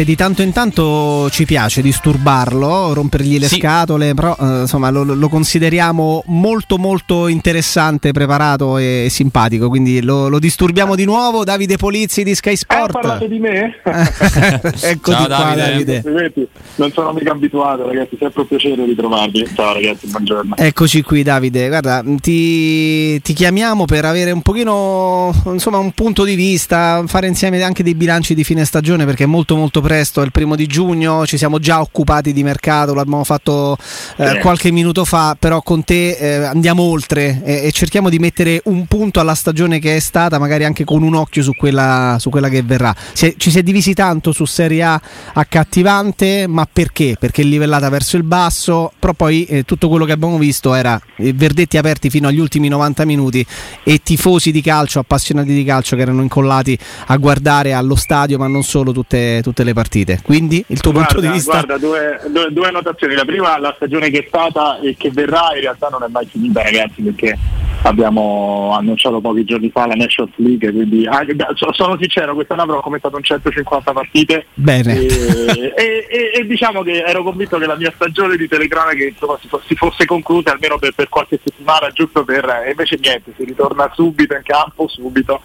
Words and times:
niente, 0.00 0.04
di 0.04 0.14
tanto 0.16 0.42
in 0.42 0.52
tanto 0.52 1.28
ci 1.30 1.44
piace 1.44 1.82
disturbarlo, 1.82 2.92
rompergli 2.92 3.38
le 3.38 3.48
Sì. 3.48 3.56
scatole, 3.58 4.14
però 4.14 4.36
eh, 4.38 4.60
insomma 4.60 4.90
lo, 4.90 5.02
lo 5.02 5.28
consideriamo 5.28 6.22
molto 6.26 6.78
molto 6.78 7.28
interessante, 7.28 8.12
preparato 8.12 8.78
e 8.78 9.06
simpatico, 9.10 9.68
quindi 9.68 10.00
lo, 10.02 10.28
lo 10.28 10.38
disturbiamo 10.38 10.94
di 10.94 11.04
nuovo. 11.04 11.44
Davide 11.44 11.76
Polizzi 11.76 12.22
di 12.22 12.34
Sky 12.34 12.52
Eh, 12.52 12.56
Sport. 12.56 12.92
parlate 12.92 13.28
di 13.28 13.38
me? 13.38 13.74
Eccoti 13.84 15.10
Ciao, 15.10 15.26
qua 15.26 15.54
Davide. 15.54 15.56
Davide. 15.56 16.00
Complimenti. 16.02 16.48
Non 16.76 16.92
sono 16.92 17.12
mica 17.12 17.32
abituato, 17.32 17.86
ragazzi. 17.86 18.16
Sempre 18.18 18.42
un 18.42 18.48
piacere 18.48 18.84
ritrovarvi. 18.84 19.48
Ciao, 19.54 19.72
ragazzi, 19.74 20.06
buongiorno. 20.06 20.56
Eccoci 20.56 21.02
qui 21.02 21.22
Davide, 21.22 21.68
guarda, 21.68 22.02
ti, 22.20 23.20
ti 23.20 23.32
chiamiamo 23.32 23.84
per 23.84 24.04
avere 24.04 24.30
un 24.30 24.42
pochino, 24.42 25.32
insomma, 25.46 25.78
un 25.78 25.92
punto 25.92 26.24
di 26.24 26.34
vista, 26.34 27.02
fare 27.06 27.26
insieme 27.26 27.62
anche 27.62 27.82
dei 27.82 27.94
bilanci 27.94 28.34
di 28.34 28.44
fine 28.44 28.64
stagione 28.64 29.04
perché 29.04 29.24
è 29.24 29.26
molto 29.26 29.56
molto 29.56 29.80
presto, 29.80 29.88
è 29.94 30.24
il 30.24 30.32
primo 30.32 30.56
di 30.56 30.66
giugno, 30.66 31.26
ci 31.26 31.36
siamo 31.36 31.58
già 31.58 31.80
occupati 31.80 32.32
di 32.32 32.42
mercato, 32.42 32.94
l'abbiamo 32.94 33.24
fatto 33.24 33.76
eh, 34.16 34.38
qualche 34.38 34.70
minuto 34.70 35.04
fa, 35.04 35.36
però 35.38 35.62
con 35.62 35.84
te 35.84 36.10
eh, 36.12 36.44
andiamo 36.44 36.82
oltre 36.82 37.42
e, 37.44 37.66
e 37.66 37.72
cerchiamo 37.72 38.08
di 38.08 38.18
mettere 38.18 38.60
un 38.64 38.86
punto 38.86 39.20
alla 39.20 39.34
stagione 39.34 39.78
che 39.78 39.96
è 39.96 39.98
stata, 39.98 40.38
magari 40.38 40.64
anche 40.64 40.84
con 40.84 41.02
un 41.02 41.14
occhio 41.14 41.42
su 41.42 41.54
quella, 41.54 42.16
su 42.18 42.30
quella 42.30 42.48
che 42.48 42.62
verrà. 42.62 42.94
Si 43.12 43.34
ci 43.36 43.50
si 43.50 43.58
è 43.58 43.62
divisi 43.62 43.94
tanto 43.94 44.32
su 44.32 44.44
Serie 44.44 44.82
A 44.82 45.00
accattivante, 45.32 46.46
ma 46.46 46.66
perché? 46.70 47.16
Perché 47.18 47.42
è 47.42 47.44
livellata 47.44 47.88
verso 47.88 48.16
il 48.16 48.22
basso, 48.22 48.92
però 48.98 49.12
poi 49.12 49.44
eh, 49.44 49.64
tutto 49.64 49.88
quello 49.88 50.04
che 50.04 50.12
abbiamo 50.12 50.38
visto 50.38 50.74
era 50.74 51.00
eh, 51.16 51.32
verdetti 51.32 51.76
aperti 51.76 52.10
fino 52.10 52.28
agli 52.28 52.38
ultimi 52.38 52.68
90 52.68 53.04
minuti 53.04 53.44
e 53.82 54.00
tifosi 54.02 54.52
di 54.52 54.62
calcio, 54.62 54.98
appassionati 54.98 55.52
di 55.52 55.64
calcio 55.64 55.96
che 55.96 56.02
erano 56.02 56.22
incollati 56.22 56.78
a 57.06 57.16
guardare 57.16 57.72
allo 57.72 57.96
stadio, 57.96 58.38
ma 58.38 58.46
non 58.46 58.62
solo 58.62 58.92
tutte, 58.92 59.40
tutte 59.42 59.64
le 59.64 59.72
partite. 59.72 59.79
Quindi 60.22 60.64
il 60.68 60.80
tuo 60.80 60.92
punto 60.92 61.20
di 61.20 61.26
Guarda, 61.26 61.32
vista... 61.32 61.50
guarda, 61.50 61.78
due, 61.78 62.20
due, 62.30 62.52
due 62.52 62.68
annotazioni. 62.68 63.14
La 63.14 63.24
prima, 63.24 63.58
la 63.58 63.72
stagione 63.76 64.10
che 64.10 64.20
è 64.20 64.24
stata 64.26 64.78
e 64.80 64.94
che 64.96 65.10
verrà, 65.10 65.50
in 65.54 65.60
realtà 65.60 65.88
non 65.88 66.02
è 66.02 66.08
mai 66.08 66.26
finita, 66.26 66.62
ragazzi, 66.62 67.02
perché 67.02 67.38
abbiamo 67.82 68.74
annunciato 68.76 69.20
pochi 69.20 69.44
giorni 69.44 69.70
fa 69.70 69.86
la 69.86 69.94
Nations 69.94 70.32
League. 70.36 70.70
Quindi, 70.72 71.06
ah, 71.06 71.24
beh, 71.24 71.46
so- 71.54 71.72
sono 71.72 71.96
sincero, 71.98 72.34
quest'anno 72.34 72.62
avrò 72.62 72.80
commentato 72.80 73.16
un 73.16 73.22
150 73.22 73.92
partite. 73.92 74.46
Bene. 74.54 74.98
E, 74.98 75.72
e- 75.76 76.06
e- 76.08 76.30
e 76.40 76.46
diciamo 76.46 76.82
che 76.82 77.02
ero 77.02 77.22
convinto 77.22 77.58
che 77.58 77.66
la 77.66 77.76
mia 77.76 77.92
stagione 77.94 78.36
di 78.36 78.48
telecronache 78.48 79.04
insomma, 79.06 79.38
si, 79.40 79.48
si 79.66 79.74
fosse 79.74 80.04
conclusa 80.04 80.52
almeno 80.52 80.78
per, 80.78 80.92
per 80.94 81.08
qualche 81.08 81.38
settimana, 81.42 81.90
giusto 81.92 82.24
per. 82.24 82.44
E 82.66 82.70
invece 82.70 82.98
niente, 83.00 83.32
si 83.36 83.44
ritorna 83.44 83.90
subito 83.94 84.34
in 84.34 84.42
campo, 84.42 84.88
subito. 84.88 85.40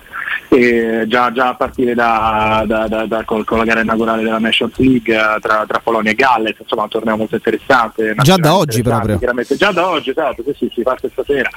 Già, 0.49 1.31
già 1.31 1.49
a 1.49 1.55
partire 1.55 1.93
da, 1.93 2.63
da- 2.65 2.87
da- 2.87 3.05
da- 3.05 3.23
col- 3.25 3.43
con 3.43 3.57
la 3.57 3.63
gara 3.65 3.81
inaugurale 3.81 4.23
della 4.23 4.39
Nations 4.39 4.77
League 4.77 5.13
tra, 5.41 5.65
tra 5.67 5.79
Polonia 5.83 6.11
e 6.11 6.15
Galles, 6.15 6.55
insomma 6.59 6.83
un 6.83 6.89
torneo 6.89 7.17
molto 7.17 7.35
interessante. 7.35 8.15
Già 8.21 8.35
da 8.37 8.55
oggi 8.55 8.81
proprio. 8.81 9.17
Già 9.57 9.71
da 9.71 9.89
oggi, 9.89 10.09
esatto, 10.11 10.43
sì, 10.45 10.53
sì, 10.57 10.71
si 10.73 10.81
parte 10.81 11.09
stasera. 11.11 11.49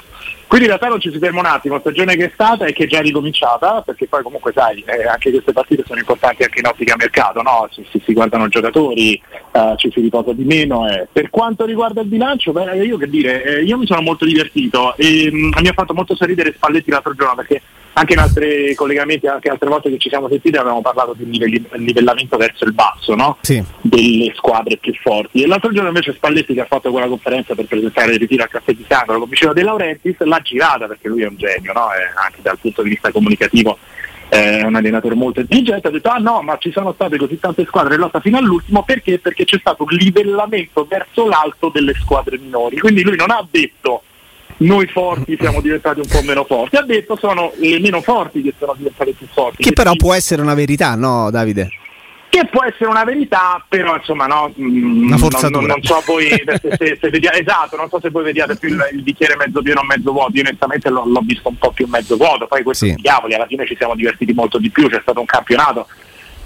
Quindi 0.47 0.67
in 0.67 0.68
realtà 0.69 0.87
non 0.87 0.99
ci 0.99 1.11
si 1.11 1.19
ferma 1.19 1.39
un 1.39 1.45
attimo, 1.45 1.79
stagione 1.79 2.15
che 2.15 2.25
è 2.25 2.31
stata 2.33 2.65
e 2.65 2.73
che 2.73 2.83
è 2.83 2.87
già 2.87 3.01
ricominciata, 3.01 3.81
perché 3.81 4.07
poi 4.07 4.23
comunque 4.23 4.51
sai, 4.53 4.83
eh, 4.85 5.05
anche 5.05 5.31
queste 5.31 5.51
partite 5.51 5.83
sono 5.85 5.99
importanti 5.99 6.43
anche 6.43 6.59
in 6.59 6.65
ottica 6.67 6.95
mercato, 6.97 7.41
no? 7.41 7.67
si, 7.71 7.85
si- 7.91 8.01
si 8.05 8.13
guardano 8.13 8.47
giocatori, 8.47 9.21
eh, 9.51 9.73
ci 9.77 9.91
si 9.91 10.01
riposa 10.01 10.33
di 10.33 10.43
meno. 10.43 10.87
eh. 10.89 11.07
Per 11.11 11.29
quanto 11.29 11.65
riguarda 11.65 12.01
il 12.01 12.07
bilancio, 12.07 12.51
beh, 12.51 12.85
io 12.85 12.97
che 12.97 13.09
dire, 13.09 13.43
eh, 13.43 13.63
io 13.63 13.77
mi 13.77 13.85
sono 13.85 14.01
molto 14.01 14.25
divertito 14.25 14.95
e 14.95 15.29
mh, 15.31 15.59
mi 15.61 15.67
ha 15.67 15.73
fatto 15.73 15.93
molto 15.93 16.15
sorridere 16.15 16.53
Spalletti 16.53 16.91
l'altro 16.91 17.13
giorno 17.13 17.35
perché 17.35 17.61
anche 17.93 18.13
in 18.13 18.19
altri 18.19 18.73
collegamenti, 18.75 19.27
anche 19.27 19.49
altre 19.49 19.69
volte 19.69 19.89
che 19.89 19.97
ci 19.97 20.09
siamo 20.09 20.29
sentiti 20.29 20.57
avevamo 20.57 20.81
parlato 20.81 21.13
di 21.17 21.29
livelli- 21.29 21.65
livellamento 21.73 22.37
verso 22.37 22.65
il 22.65 22.73
basso, 22.73 23.15
no? 23.15 23.37
Sì. 23.41 23.63
delle 23.81 24.33
squadre 24.35 24.77
più 24.77 24.93
forti. 24.93 25.43
E 25.43 25.47
l'altro 25.47 25.71
giorno 25.71 25.89
invece 25.89 26.13
Spalletti 26.13 26.53
che 26.53 26.61
ha 26.61 26.65
fatto 26.65 26.91
quella 26.91 27.07
conferenza 27.07 27.55
per 27.55 27.65
presentare 27.65 28.13
il 28.13 28.19
ritiro 28.19 28.43
al 28.43 28.49
caffè 28.49 28.73
di 28.73 28.85
Sangro, 28.87 29.19
come 29.19 29.29
diceva 29.29 29.53
De 29.53 29.63
Laurentiis, 29.63 30.17
l'ha 30.19 30.39
girata 30.41 30.87
perché 30.87 31.07
lui 31.07 31.23
è 31.23 31.27
un 31.27 31.37
genio, 31.37 31.73
no? 31.73 31.89
È 31.91 32.23
anche 32.23 32.41
dal 32.41 32.57
punto 32.59 32.81
di 32.81 32.89
vista 32.89 33.11
comunicativo 33.11 33.77
eh, 34.29 34.59
è 34.59 34.63
un 34.63 34.75
allenatore 34.75 35.15
molto 35.15 35.39
intelligente, 35.39 35.87
ha 35.87 35.91
detto 35.91 36.09
ah 36.09 36.17
no 36.17 36.41
ma 36.41 36.57
ci 36.57 36.71
sono 36.71 36.93
state 36.93 37.17
così 37.17 37.39
tante 37.39 37.65
squadre 37.65 37.95
in 37.95 37.99
lotta 37.99 38.19
fino 38.19 38.37
all'ultimo 38.37 38.83
perché? 38.83 39.17
Perché 39.17 39.43
c'è 39.43 39.57
stato 39.57 39.83
un 39.83 39.89
livellamento 39.89 40.85
verso 40.87 41.27
l'alto 41.27 41.69
delle 41.73 41.93
squadre 41.95 42.37
minori. 42.37 42.77
Quindi 42.77 43.01
lui 43.01 43.17
non 43.17 43.31
ha 43.31 43.45
detto 43.49 44.03
noi 44.59 44.87
forti 44.87 45.37
siamo 45.39 45.61
diventati 45.61 45.99
un 45.99 46.07
po' 46.07 46.21
meno 46.21 46.43
forti, 46.43 46.75
ha 46.75 46.81
detto 46.83 47.15
sono 47.17 47.51
le 47.57 47.79
meno 47.79 48.01
forti 48.01 48.41
che 48.41 48.53
sono 48.57 48.73
diventate 48.77 49.13
più 49.13 49.27
forti. 49.31 49.63
Che 49.63 49.73
però 49.73 49.93
può 49.95 50.13
essere 50.13 50.41
una 50.41 50.53
verità, 50.53 50.95
no 50.95 51.29
Davide? 51.31 51.69
Che 52.29 52.45
può 52.51 52.63
essere 52.63 52.89
una 52.89 53.03
verità, 53.03 53.63
però 53.67 53.95
insomma 53.95 54.27
no, 54.27 54.53
mm, 54.59 55.07
Una 55.07 55.17
forzatura. 55.17 55.59
Non, 55.61 55.67
non 55.67 55.81
so 55.83 56.01
voi 56.05 56.27
se, 56.29 56.59
se- 56.77 56.97
se 57.01 57.09
vediate, 57.09 57.39
esatto, 57.39 57.75
non 57.75 57.89
so 57.89 57.99
se 57.99 58.09
voi 58.11 58.23
vediate 58.23 58.55
più 58.55 58.69
il, 58.69 58.87
il 58.93 59.01
bicchiere 59.01 59.35
mezzo 59.35 59.61
pieno 59.63 59.79
o 59.79 59.83
mezzo 59.83 60.11
vuoto, 60.11 60.31
io 60.35 60.41
onestamente 60.41 60.89
l'ho, 60.89 61.05
l'ho 61.07 61.21
visto 61.23 61.49
un 61.49 61.57
po' 61.57 61.71
più 61.71 61.87
mezzo 61.87 62.17
vuoto, 62.17 62.45
poi 62.45 62.61
questo 62.61 62.85
Sì. 62.85 62.93
diavoli, 62.95 63.33
alla 63.33 63.47
fine 63.47 63.65
ci 63.65 63.75
siamo 63.75 63.95
divertiti 63.95 64.31
molto 64.33 64.59
di 64.59 64.69
più, 64.69 64.87
c'è 64.89 64.99
stato 65.01 65.19
un 65.21 65.25
campionato, 65.25 65.87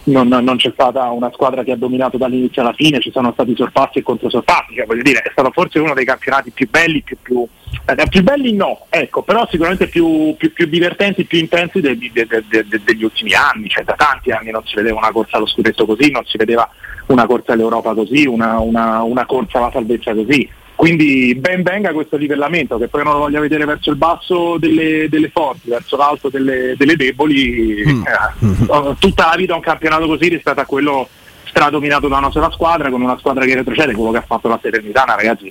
non, 0.06 0.28
non 0.28 0.58
c'è 0.58 0.72
stata 0.74 1.10
una 1.12 1.32
squadra 1.32 1.64
che 1.64 1.72
ha 1.72 1.78
dominato 1.78 2.18
dall'inizio 2.18 2.62
alla 2.62 2.74
fine, 2.74 3.00
ci 3.00 3.12
sono 3.12 3.32
stati 3.32 3.56
sorpassi 3.56 4.00
e 4.00 4.04
controsorpassi, 4.04 4.76
cioè, 4.76 4.86
voglio 4.86 5.02
dire, 5.02 5.22
è 5.22 5.30
stato 5.32 5.52
forse 5.52 5.80
uno 5.80 5.94
dei 5.94 6.06
campionati 6.06 6.52
più 6.52 6.70
belli, 6.70 7.02
più, 7.02 7.18
più, 7.22 7.48
eh, 7.86 8.08
più 8.10 8.22
belli 8.24 8.54
no, 8.54 8.86
ecco, 8.90 9.22
però 9.22 9.48
sicuramente 9.50 9.88
più, 9.88 10.36
più- 10.38 10.52
divertenti, 10.68 11.24
più 11.26 11.40
intensi 11.40 11.80
de- 11.80 11.98
de- 11.98 12.28
de- 12.28 12.82
degli 12.84 13.04
ultimi 13.04 13.34
anni, 13.34 13.70
cioè 13.70 13.84
da 13.84 13.94
tanti 13.94 14.32
anni 14.32 14.52
non 14.52 14.66
si 14.66 14.76
vedeva 14.76 14.98
una 14.98 15.12
corsa 15.12 15.38
allo 15.38 15.48
scudetto 15.48 15.86
così, 15.86 16.12
non 16.12 16.26
si 16.26 16.38
vedeva 16.38 16.70
una 17.08 17.26
corsa 17.26 17.54
all'Europa 17.54 17.94
così, 17.94 18.26
una, 18.26 18.60
una- 18.60 19.04
una 19.04 19.26
corsa 19.26 19.58
alla 19.60 19.72
salvezza 19.72 20.14
così. 20.14 20.50
Quindi 20.84 21.34
ben 21.36 21.64
venga 21.64 21.94
questo 21.94 22.18
livellamento, 22.18 22.78
che 22.78 22.90
poi 22.90 23.06
non 23.06 23.14
lo 23.14 23.20
voglia 23.20 23.40
vedere 23.40 23.64
verso 23.64 23.90
il 23.90 23.96
basso 23.96 24.58
delle, 24.58 25.08
delle 25.08 25.30
forti, 25.30 25.70
verso 25.70 25.96
l'alto 25.96 26.28
delle, 26.28 26.76
delle 26.76 26.98
deboli. 26.98 27.84
Mm. 27.88 28.04
eh, 28.06 28.66
ho 28.68 28.94
tutta 29.00 29.30
la 29.30 29.38
vita 29.38 29.56
un 29.56 29.62
campionato 29.62 30.08
così 30.08 30.28
rispetto 30.28 30.60
a 30.60 30.66
quello 30.66 31.08
stradominato 31.46 32.10
da 32.10 32.18
una 32.18 32.32
sola 32.32 32.52
squadra, 32.52 32.90
con 32.90 33.02
una 33.02 33.18
squadra 33.18 33.46
che 33.46 33.56
retrocede, 33.56 33.94
quello 33.94 34.12
che 34.12 34.18
ha 34.18 34.26
fatto 34.28 34.50
la 34.50 34.60
Serenitana, 34.62 35.16
ragazzi, 35.16 35.50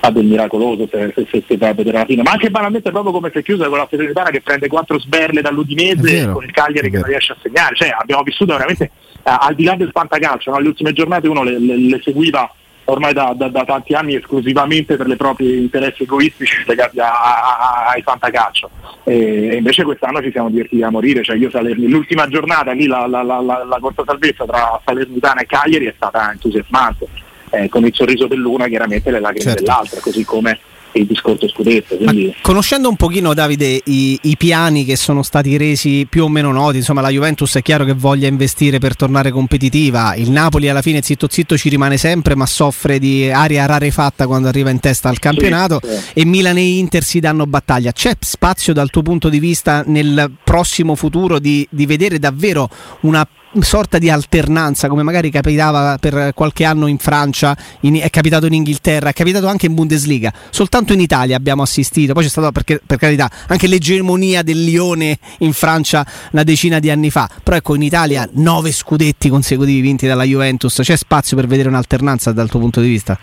fa 0.00 0.10
del 0.10 0.24
miracoloso 0.24 0.88
se, 0.90 1.12
se, 1.14 1.24
se, 1.30 1.44
se 1.46 1.56
vai 1.56 1.68
a 1.70 1.74
vedere 1.74 1.98
la 1.98 2.04
fine. 2.04 2.22
Ma 2.22 2.32
anche 2.32 2.50
banalmente 2.50 2.90
proprio 2.90 3.12
come 3.12 3.30
si 3.30 3.38
è 3.38 3.42
chiusa 3.44 3.68
con 3.68 3.78
la 3.78 3.86
Serenitana 3.88 4.30
che 4.30 4.40
prende 4.40 4.66
quattro 4.66 4.98
sberle 4.98 5.40
dall'Udinese 5.40 6.32
con 6.32 6.42
il 6.42 6.50
Cagliari 6.50 6.90
che 6.90 6.96
non 6.98 7.06
riesce 7.06 7.30
a 7.30 7.36
segnare. 7.40 7.76
Cioè 7.76 7.94
abbiamo 7.96 8.24
vissuto 8.24 8.54
veramente, 8.54 8.86
eh, 8.86 8.90
al 9.22 9.54
di 9.54 9.62
là 9.62 9.76
del 9.76 9.90
fantacalcio, 9.92 10.50
no? 10.50 10.58
le 10.58 10.66
ultime 10.66 10.92
giornate 10.92 11.28
uno 11.28 11.44
le, 11.44 11.60
le- 11.60 11.76
le 11.76 12.00
seguiva 12.02 12.52
ormai 12.86 13.12
da, 13.12 13.32
da- 13.34 13.48
da 13.48 13.64
tanti 13.64 13.94
anni 13.94 14.14
esclusivamente 14.14 14.96
per 14.96 15.06
le 15.06 15.16
proprie 15.16 15.56
interessi 15.56 16.02
egoistici 16.02 16.62
legati 16.66 17.00
a- 17.00 17.06
a- 17.06 17.86
ai 17.94 18.02
fantacalcio 18.02 18.68
e, 19.04 19.48
e 19.52 19.56
invece 19.56 19.84
quest'anno 19.84 20.20
ci 20.22 20.30
siamo 20.30 20.50
divertiti 20.50 20.82
a 20.82 20.90
morire 20.90 21.22
cioè 21.22 21.36
io 21.36 21.48
Salerni, 21.50 21.88
l'ultima 21.88 22.26
giornata 22.28 22.72
lì 22.72 22.86
la, 22.86 23.06
la- 23.06 23.22
la- 23.22 23.40
la- 23.40 23.64
la 23.64 23.78
corsa 23.80 24.02
salvezza 24.04 24.44
tra 24.44 24.80
Salernitana 24.84 25.40
e 25.40 25.46
Cagliari 25.46 25.86
è 25.86 25.92
stata 25.96 26.30
entusiasmante 26.32 27.06
eh, 27.50 27.68
con 27.68 27.84
il 27.84 27.94
sorriso 27.94 28.26
dell'una 28.26 28.66
chiaramente 28.68 29.10
le 29.10 29.20
lacrime 29.20 29.44
Certo. 29.44 29.60
dell'altra 29.62 30.00
così 30.00 30.24
come 30.24 30.58
il 30.98 31.06
discorso 31.06 31.48
scudetto 31.48 31.96
quindi 31.96 32.34
conoscendo 32.42 32.88
un 32.88 32.96
pochino 32.96 33.34
Davide 33.34 33.80
i, 33.84 34.18
i 34.22 34.36
piani 34.36 34.84
che 34.84 34.96
sono 34.96 35.22
stati 35.22 35.56
resi 35.56 36.06
più 36.08 36.24
o 36.24 36.28
meno 36.28 36.52
noti, 36.52 36.78
insomma 36.78 37.00
la 37.00 37.08
Juventus 37.08 37.56
è 37.56 37.62
chiaro 37.62 37.84
che 37.84 37.94
voglia 37.94 38.28
investire 38.28 38.78
per 38.78 38.96
tornare 38.96 39.30
competitiva, 39.30 40.14
il 40.14 40.30
Napoli 40.30 40.68
alla 40.68 40.82
fine 40.82 41.02
zitto 41.02 41.26
zitto 41.30 41.56
ci 41.56 41.68
rimane 41.68 41.96
sempre 41.96 42.34
ma 42.34 42.46
soffre 42.46 42.98
di 42.98 43.30
aria 43.30 43.66
rarefatta 43.66 44.26
quando 44.26 44.48
arriva 44.48 44.70
in 44.70 44.80
testa 44.80 45.08
al 45.08 45.18
campionato 45.18 45.80
sì. 45.82 46.20
e 46.20 46.24
Milan 46.24 46.56
e 46.56 46.62
Inter 46.78 47.02
si 47.02 47.20
danno 47.20 47.46
battaglia. 47.46 47.92
C'è 47.92 48.16
spazio 48.20 48.72
dal 48.72 48.90
tuo 48.90 49.02
punto 49.02 49.28
di 49.28 49.38
vista 49.38 49.82
nel 49.86 50.32
prossimo 50.42 50.94
futuro 50.94 51.38
di, 51.38 51.66
di 51.70 51.86
vedere 51.86 52.18
davvero 52.18 52.68
una 53.00 53.26
sorta 53.60 53.98
di 53.98 54.10
alternanza 54.10 54.88
come 54.88 55.02
magari 55.02 55.30
capitava 55.30 55.96
per 55.98 56.32
qualche 56.34 56.64
anno 56.64 56.86
in 56.86 56.98
Francia, 56.98 57.56
in- 57.80 58.00
è 58.00 58.10
capitato 58.10 58.46
in 58.46 58.54
Inghilterra, 58.54 59.10
è 59.10 59.12
capitato 59.12 59.46
anche 59.46 59.66
in 59.66 59.74
Bundesliga. 59.74 60.32
Soltanto 60.50 60.92
in 60.92 61.00
Italia 61.00 61.36
abbiamo 61.36 61.62
assistito, 61.62 62.12
poi 62.12 62.24
c'è 62.24 62.28
stata 62.28 62.52
perché- 62.52 62.80
per 62.84 62.98
carità 62.98 63.30
anche 63.48 63.66
l'egemonia 63.66 64.42
del 64.42 64.64
Lione 64.64 65.18
in 65.38 65.52
Francia 65.52 66.04
una 66.32 66.42
decina 66.42 66.78
di 66.78 66.90
anni 66.90 67.10
fa, 67.10 67.28
però 67.42 67.56
ecco 67.56 67.74
in 67.74 67.82
Italia 67.82 68.28
nove 68.32 68.72
scudetti 68.72 69.28
consecutivi 69.28 69.80
vinti 69.80 70.06
dalla 70.06 70.24
Juventus, 70.24 70.80
c'è 70.82 70.96
spazio 70.96 71.36
per 71.36 71.46
vedere 71.46 71.68
un'alternanza 71.68 72.32
dal 72.32 72.48
tuo 72.48 72.60
punto 72.60 72.80
di 72.80 72.88
vista? 72.88 73.18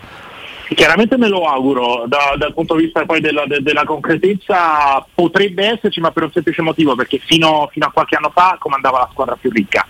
Chiaramente 0.74 1.18
me 1.18 1.28
lo 1.28 1.46
auguro, 1.46 2.04
da- 2.06 2.34
dal 2.38 2.54
punto 2.54 2.76
di 2.76 2.84
vista 2.84 3.04
poi 3.04 3.20
della, 3.20 3.44
de- 3.46 3.60
della 3.60 3.84
concretezza 3.84 5.04
potrebbe 5.14 5.66
esserci, 5.66 6.00
ma 6.00 6.10
per 6.10 6.22
un 6.22 6.32
semplice 6.32 6.62
motivo, 6.62 6.94
perché 6.94 7.20
fino, 7.22 7.68
fino 7.70 7.86
a 7.86 7.90
qualche 7.90 8.16
anno 8.16 8.30
fa 8.32 8.56
comandava 8.58 9.00
la 9.00 9.08
squadra 9.10 9.36
più 9.36 9.50
ricca. 9.50 9.86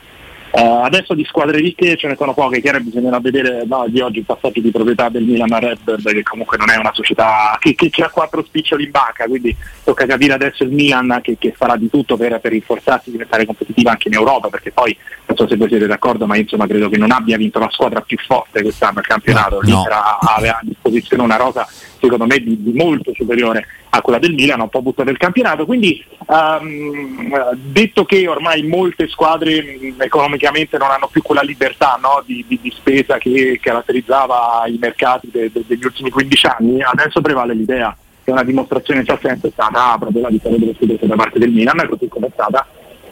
Uh, 0.52 0.84
adesso 0.84 1.14
di 1.14 1.24
squadre 1.24 1.56
ricche 1.56 1.96
ce 1.96 2.08
ne 2.08 2.14
sono 2.14 2.34
poche, 2.34 2.60
chiaro 2.60 2.78
bisognerà 2.80 3.18
vedere 3.20 3.64
no, 3.64 3.86
di 3.88 4.00
oggi 4.00 4.18
il 4.18 4.26
passaggio 4.26 4.60
di 4.60 4.70
proprietà 4.70 5.08
del 5.08 5.22
Milan 5.22 5.50
a 5.50 5.58
Redbird 5.58 6.12
che 6.12 6.22
comunque 6.22 6.58
non 6.58 6.68
è 6.68 6.76
una 6.76 6.92
società 6.92 7.56
che, 7.58 7.74
che 7.74 7.90
ha 8.02 8.10
quattro 8.10 8.44
spiccioli 8.44 8.84
in 8.84 8.90
banca, 8.90 9.24
quindi 9.24 9.56
tocca 9.82 10.04
capire 10.04 10.34
adesso 10.34 10.62
il 10.64 10.70
Milan 10.70 11.20
che, 11.22 11.38
che 11.38 11.54
farà 11.56 11.76
di 11.76 11.88
tutto 11.88 12.18
per, 12.18 12.38
per 12.38 12.52
rinforzarsi 12.52 13.08
e 13.08 13.12
diventare 13.12 13.46
competitiva 13.46 13.92
anche 13.92 14.08
in 14.08 14.14
Europa, 14.14 14.50
perché 14.50 14.72
poi 14.72 14.94
non 15.24 15.38
so 15.38 15.48
se 15.48 15.56
voi 15.56 15.68
siete 15.68 15.86
d'accordo, 15.86 16.26
ma 16.26 16.36
insomma 16.36 16.66
credo 16.66 16.90
che 16.90 16.98
non 16.98 17.12
abbia 17.12 17.38
vinto 17.38 17.58
la 17.58 17.70
squadra 17.70 18.02
più 18.02 18.18
forte 18.18 18.60
quest'anno 18.60 18.98
al 18.98 19.06
campionato, 19.06 19.54
no, 19.54 19.60
l'Inter 19.62 19.90
no. 19.90 20.28
aveva 20.36 20.58
a 20.58 20.64
disposizione 20.64 21.22
una 21.22 21.36
rosa 21.36 21.66
secondo 22.02 22.26
me 22.26 22.38
di, 22.38 22.62
di, 22.62 22.72
molto 22.72 23.12
superiore 23.14 23.66
a 23.90 24.00
quella 24.00 24.18
del 24.18 24.34
Milan, 24.34 24.60
un 24.60 24.68
po' 24.68 24.82
buttata 24.82 25.08
del 25.08 25.18
campionato. 25.18 25.64
Quindi 25.64 26.04
um, 26.26 27.54
detto 27.54 28.04
che 28.04 28.26
ormai 28.26 28.62
molte 28.62 29.08
squadre 29.08 29.78
economicamente 29.98 30.78
non 30.78 30.90
hanno 30.90 31.08
più 31.08 31.22
quella 31.22 31.42
libertà 31.42 31.98
no, 32.00 32.22
di, 32.24 32.44
di, 32.46 32.58
di, 32.60 32.70
spesa 32.70 33.18
che 33.18 33.58
caratterizzava 33.62 34.64
i 34.66 34.78
mercati 34.80 35.28
de, 35.30 35.50
de, 35.52 35.64
degli 35.66 35.84
ultimi 35.84 36.10
15 36.10 36.46
anni, 36.46 36.82
adesso 36.82 37.20
prevale 37.20 37.54
l'idea 37.54 37.96
che 38.24 38.30
una 38.30 38.44
dimostrazione 38.44 39.00
in 39.00 39.06
tal 39.06 39.18
senso 39.20 39.48
è 39.48 39.50
stata 39.50 39.96
proprio 39.98 40.22
la 40.22 40.28
vittoria 40.28 40.58
dello 40.58 40.74
scudetto 40.74 41.06
da 41.06 41.16
parte 41.16 41.38
del 41.38 41.50
Milan, 41.50 41.86
così 41.88 42.08
come 42.08 42.28
è 42.28 42.30
stata 42.32 42.66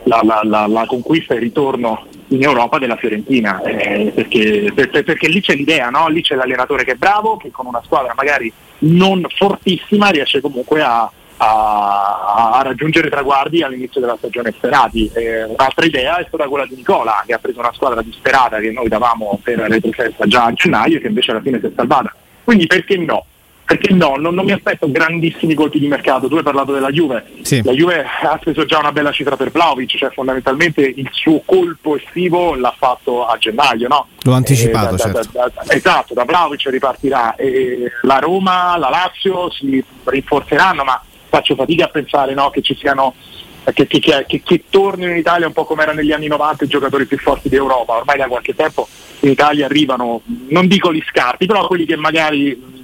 la, 0.04 0.20
la, 0.22 0.40
la, 0.44 0.66
la 0.66 0.84
conquista 0.86 1.34
e 1.34 1.36
il 1.36 1.42
ritorno 1.42 2.06
in 2.30 2.42
Europa 2.42 2.78
della 2.78 2.96
Fiorentina, 2.96 3.60
eh, 3.62 4.12
perché, 4.14 4.72
per, 4.74 4.88
perché, 5.04 5.28
lì 5.28 5.40
c'è 5.40 5.54
l'idea, 5.54 5.88
no? 5.90 6.08
lì 6.08 6.22
c'è 6.22 6.34
l'allenatore 6.34 6.84
che 6.84 6.92
è 6.92 6.96
bravo, 6.96 7.36
che 7.36 7.50
con 7.50 7.66
una 7.66 7.82
squadra 7.84 8.12
magari 8.14 8.52
non 8.80 9.24
fortissima 9.28 10.08
riesce 10.10 10.40
comunque 10.40 10.80
a, 10.80 11.10
a, 11.36 12.50
a 12.52 12.62
raggiungere 12.62 13.10
traguardi 13.10 13.62
all'inizio 13.62 14.00
della 14.00 14.16
stagione 14.16 14.52
sperati. 14.52 15.10
Eh, 15.12 15.44
un'altra 15.44 15.84
idea 15.84 16.18
è 16.18 16.24
stata 16.28 16.46
quella 16.46 16.66
di 16.66 16.76
Nicola, 16.76 17.22
che 17.26 17.34
ha 17.34 17.38
preso 17.38 17.58
una 17.58 17.72
squadra 17.72 18.02
disperata 18.02 18.58
che 18.60 18.70
noi 18.70 18.88
davamo 18.88 19.40
per 19.42 19.58
retrocessa 19.58 20.26
già 20.26 20.44
a 20.44 20.52
gennaio 20.52 20.98
e 20.98 21.00
che 21.00 21.08
invece 21.08 21.32
alla 21.32 21.40
fine 21.40 21.58
si 21.58 21.66
è 21.66 21.70
salvata. 21.74 22.14
Quindi 22.44 22.66
perché 22.66 22.96
no? 22.96 23.26
Perché 23.70 23.94
no, 23.94 24.16
non, 24.16 24.34
non, 24.34 24.44
mi 24.44 24.50
aspetto 24.50 24.90
grandissimi 24.90 25.54
colpi 25.54 25.78
di 25.78 25.86
mercato. 25.86 26.26
Tu 26.26 26.34
hai 26.34 26.42
parlato 26.42 26.72
della 26.72 26.90
Juve, 26.90 27.24
sì. 27.42 27.62
la 27.62 27.70
Juve 27.70 28.04
ha 28.04 28.36
speso 28.40 28.64
già 28.64 28.80
una 28.80 28.90
bella 28.90 29.12
cifra 29.12 29.36
per 29.36 29.52
Vlaovic, 29.52 29.96
cioè 29.96 30.10
fondamentalmente 30.10 30.80
il 30.80 31.08
suo 31.12 31.40
colpo 31.44 31.96
estivo 31.96 32.56
l'ha 32.56 32.74
fatto 32.76 33.24
a 33.24 33.38
gennaio, 33.38 33.86
no? 33.86 34.08
L'ho 34.22 34.32
anticipato, 34.32 34.94
eh, 34.94 34.96
da, 34.96 35.04
certo. 35.04 35.30
da, 35.30 35.52
da, 35.54 35.72
esatto, 35.72 36.14
da 36.14 36.24
Vlaovic 36.24 36.68
ripartirà. 36.68 37.36
E 37.36 37.92
la 38.02 38.18
Roma, 38.18 38.76
la 38.76 38.88
Lazio 38.88 39.48
si 39.52 39.80
rinforzeranno, 40.02 40.82
ma 40.82 41.00
faccio 41.28 41.54
fatica 41.54 41.84
a 41.84 41.88
pensare 41.90 42.34
no, 42.34 42.50
che 42.50 42.62
ci 42.62 42.74
siano 42.74 43.14
che, 43.72 43.86
che, 43.86 44.00
che, 44.00 44.42
che, 44.42 44.64
tornino 44.68 45.12
in 45.12 45.18
Italia 45.18 45.46
un 45.46 45.52
po' 45.52 45.64
come 45.64 45.82
era 45.82 45.92
negli 45.92 46.10
anni 46.10 46.26
90 46.26 46.64
i 46.64 46.66
giocatori 46.66 47.06
più 47.06 47.18
forti 47.18 47.48
d'Europa. 47.48 47.98
Ormai 47.98 48.18
da 48.18 48.26
qualche 48.26 48.56
tempo 48.56 48.88
in 49.20 49.30
Italia 49.30 49.66
arrivano, 49.66 50.22
non 50.48 50.66
dico 50.66 50.92
gli 50.92 51.02
scarti, 51.06 51.46
però 51.46 51.68
quelli 51.68 51.84
che 51.84 51.94
magari 51.94 52.78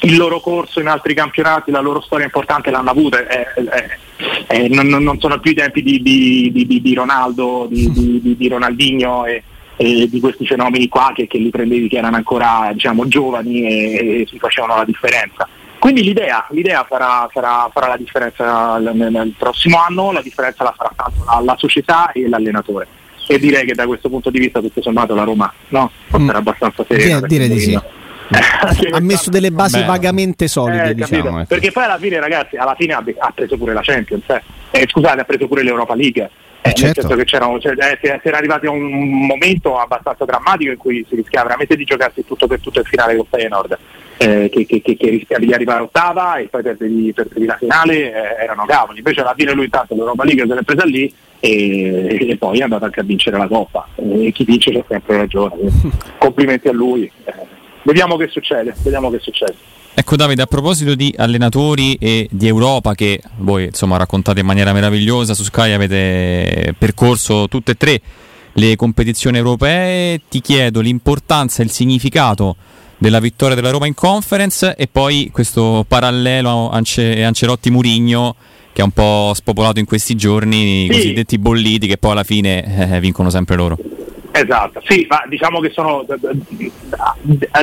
il 0.00 0.16
loro 0.16 0.40
corso 0.40 0.80
in 0.80 0.86
altri 0.86 1.14
campionati, 1.14 1.70
la 1.70 1.80
loro 1.80 2.00
storia 2.00 2.24
importante 2.24 2.70
l'hanno 2.70 2.90
avuta, 2.90 3.26
eh, 3.26 3.46
eh, 3.54 4.64
eh, 4.64 4.68
non, 4.68 4.86
non, 4.86 5.18
sono 5.20 5.38
più 5.40 5.50
i 5.50 5.54
tempi 5.54 5.82
di, 5.82 6.00
di, 6.00 6.50
di, 6.52 6.80
di 6.80 6.94
Ronaldo, 6.94 7.66
di, 7.70 8.48
Ronaldinho 8.48 9.26
e, 9.26 9.42
e, 9.76 10.08
di 10.08 10.20
questi 10.20 10.46
fenomeni 10.46 10.88
qua 10.88 11.12
che, 11.14 11.26
che, 11.26 11.38
li 11.38 11.50
prendevi 11.50 11.88
che 11.88 11.98
erano 11.98 12.16
ancora 12.16 12.70
diciamo, 12.72 13.06
giovani 13.08 13.66
e, 13.66 14.20
e, 14.20 14.26
si 14.28 14.38
facevano 14.38 14.76
la 14.76 14.84
differenza. 14.84 15.48
Quindi 15.78 16.02
l'idea, 16.02 16.46
l'idea 16.50 16.84
farà, 16.84 17.26
farà, 17.32 17.70
farà, 17.72 17.88
la 17.88 17.96
differenza 17.96 18.76
nel, 18.78 19.10
nel, 19.10 19.32
prossimo 19.36 19.78
anno, 19.78 20.12
la 20.12 20.20
differenza 20.20 20.62
la 20.62 20.74
farà 20.76 20.92
tanto 20.94 21.24
la, 21.24 21.40
la, 21.42 21.56
società 21.58 22.12
e 22.12 22.28
l'allenatore. 22.28 22.86
E 23.26 23.38
direi 23.38 23.64
che 23.64 23.74
da 23.74 23.86
questo 23.86 24.08
punto 24.08 24.28
di 24.28 24.40
vista 24.40 24.60
tutto 24.60 24.82
sommato 24.82 25.14
la 25.14 25.22
Roma 25.22 25.50
no? 25.68 25.90
Essere 26.08 26.22
mm. 26.24 26.28
abbastanza 26.28 26.84
serena. 26.86 27.20
Direi 27.20 27.48
di 27.48 27.60
sì. 27.60 27.80
Ha 28.92 29.00
messo 29.00 29.30
delle 29.30 29.50
basi 29.50 29.78
Beh. 29.80 29.84
vagamente 29.84 30.48
solide, 30.48 30.90
eh, 30.90 30.94
diciamo. 30.94 31.38
Ecco. 31.40 31.46
Perché 31.48 31.72
poi 31.72 31.84
alla 31.84 31.98
fine, 31.98 32.20
ragazzi, 32.20 32.56
alla 32.56 32.74
fine 32.74 32.92
ha, 32.92 33.02
ha 33.18 33.32
preso 33.34 33.56
pure 33.56 33.72
la 33.72 33.82
Champions, 33.82 34.28
eh. 34.28 34.42
Eh, 34.70 34.86
scusate, 34.88 35.20
ha 35.20 35.24
preso 35.24 35.48
pure 35.48 35.62
l'Europa 35.62 35.94
League. 35.94 36.30
Eh, 36.62 36.74
certo. 36.74 36.84
Nel 36.84 36.94
senso 36.94 37.16
che 37.16 37.24
cioè, 37.24 37.72
eh, 37.92 37.98
si, 38.20 38.28
era 38.28 38.36
arrivati 38.36 38.66
a 38.66 38.70
un 38.70 39.26
momento 39.26 39.78
abbastanza 39.78 40.26
drammatico 40.26 40.70
in 40.70 40.76
cui 40.76 41.06
si 41.08 41.16
rischiava 41.16 41.46
veramente 41.46 41.74
di 41.74 41.84
giocarsi 41.84 42.24
tutto 42.24 42.46
per 42.46 42.60
tutto 42.60 42.80
il 42.80 42.86
finale 42.86 43.16
con 43.16 43.24
Feyenoord, 43.30 43.78
eh, 44.18 44.50
che, 44.52 44.66
che, 44.66 44.82
che, 44.82 44.96
che, 44.96 45.08
rischiava 45.08 45.44
di 45.44 45.52
arrivare 45.54 45.82
ottava 45.82 46.36
e 46.36 46.48
poi 46.48 46.62
per 46.62 46.76
la 46.78 47.56
finale 47.56 48.12
eh, 48.12 48.42
erano 48.42 48.66
cavoli. 48.66 48.98
Invece 48.98 49.22
alla 49.22 49.34
fine 49.34 49.52
lui 49.52 49.64
intanto 49.64 49.94
l'Europa 49.94 50.24
League 50.24 50.46
se 50.46 50.54
l'è 50.54 50.62
presa 50.62 50.84
lì 50.84 51.12
e, 51.40 52.28
e, 52.28 52.36
poi 52.36 52.58
è 52.58 52.62
andato 52.62 52.84
anche 52.84 53.00
a 53.00 53.04
vincere 53.04 53.38
la 53.38 53.48
Coppa. 53.48 53.88
E 53.96 54.30
chi 54.32 54.44
vince 54.44 54.70
c'è 54.70 54.84
sempre 54.86 55.16
ragione. 55.16 55.56
Complimenti 56.18 56.68
a 56.68 56.72
lui. 56.72 57.10
Vediamo 57.82 58.16
che 58.16 58.28
succede, 58.28 58.74
vediamo 58.82 59.10
che 59.10 59.18
succede. 59.20 59.54
Ecco 59.92 60.16
Davide, 60.16 60.42
a 60.42 60.46
proposito 60.46 60.94
di 60.94 61.12
allenatori 61.16 61.94
e 61.94 62.28
di 62.30 62.46
Europa 62.46 62.94
che 62.94 63.20
voi 63.38 63.64
insomma 63.64 63.96
raccontate 63.96 64.40
in 64.40 64.46
maniera 64.46 64.72
meravigliosa, 64.72 65.34
su 65.34 65.42
Sky 65.42 65.72
avete 65.72 66.74
percorso 66.78 67.48
tutte 67.48 67.72
e 67.72 67.74
tre 67.74 68.00
le 68.54 68.76
competizioni 68.76 69.36
europee, 69.36 70.22
ti 70.28 70.40
chiedo 70.40 70.80
l'importanza 70.80 71.62
e 71.62 71.64
il 71.64 71.70
significato 71.70 72.56
della 72.98 73.20
vittoria 73.20 73.54
della 73.54 73.70
Roma 73.70 73.86
in 73.86 73.94
conference 73.94 74.74
e 74.76 74.86
poi 74.86 75.30
questo 75.32 75.84
parallelo 75.86 76.70
Ance- 76.70 77.24
Ancelotti-Murigno 77.24 78.36
che 78.72 78.82
è 78.82 78.84
un 78.84 78.90
po' 78.92 79.32
spopolato 79.34 79.80
in 79.80 79.84
questi 79.84 80.14
giorni, 80.14 80.84
i 80.84 80.86
sì. 80.86 80.92
cosiddetti 80.92 81.38
bolliti 81.38 81.86
che 81.86 81.98
poi 81.98 82.12
alla 82.12 82.24
fine 82.24 82.94
eh, 82.94 83.00
vincono 83.00 83.28
sempre 83.28 83.56
loro. 83.56 83.76
Esatto, 84.32 84.80
sì, 84.86 85.06
ma 85.08 85.24
diciamo 85.26 85.58
che 85.60 85.70
sono 85.70 86.06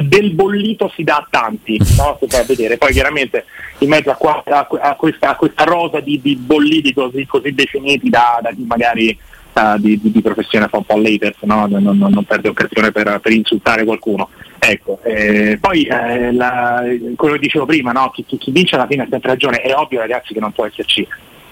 del 0.02 0.34
bollito 0.34 0.92
si 0.94 1.04
dà 1.04 1.16
a 1.16 1.28
tanti, 1.30 1.78
no? 1.98 2.18
si 2.20 2.28
fa 2.28 2.44
vedere. 2.44 2.78
Poi 2.78 2.92
chiaramente 2.92 3.46
in 3.80 3.90
mezzo 3.90 4.12
a, 4.12 4.16
qua, 4.16 4.44
a, 4.46 4.68
a, 4.82 4.96
questa, 4.96 5.30
a 5.30 5.36
questa, 5.36 5.64
rosa 5.64 6.02
di, 6.02 6.20
di 6.22 6.36
bolliti 6.36 6.94
così, 6.94 7.26
così, 7.26 7.54
definiti 7.54 8.10
da, 8.10 8.40
da 8.42 8.50
chi 8.50 8.66
magari 8.68 9.18
uh, 9.54 9.80
di, 9.80 10.00
di, 10.00 10.12
di, 10.12 10.22
professione 10.22 10.68
fa 10.68 10.78
un 10.78 10.84
po' 10.84 10.98
l'haters, 10.98 11.38
no? 11.44 11.68
non, 11.68 11.84
non, 11.84 11.98
non, 11.98 12.24
perde 12.26 12.50
occasione 12.50 12.92
per, 12.92 13.20
per, 13.22 13.32
insultare 13.32 13.86
qualcuno. 13.86 14.30
Ecco, 14.60 15.00
eh, 15.04 15.58
poi 15.62 15.84
eh, 15.84 16.34
la, 16.34 16.84
quello 17.16 17.36
che 17.36 17.42
dicevo 17.42 17.66
prima, 17.66 17.94
no? 17.94 18.10
chi, 18.10 18.26
chi, 18.26 18.38
chi 18.38 18.52
vince 18.52 18.76
alla 18.76 18.88
fine 18.88 19.04
ha 19.04 19.08
sempre 19.10 19.30
ragione, 19.30 19.62
è 19.62 19.74
ovvio 19.74 20.00
ragazzi 20.00 20.34
che 20.34 20.42
non 20.42 20.52
può 20.52 20.66
esserci 20.66 21.08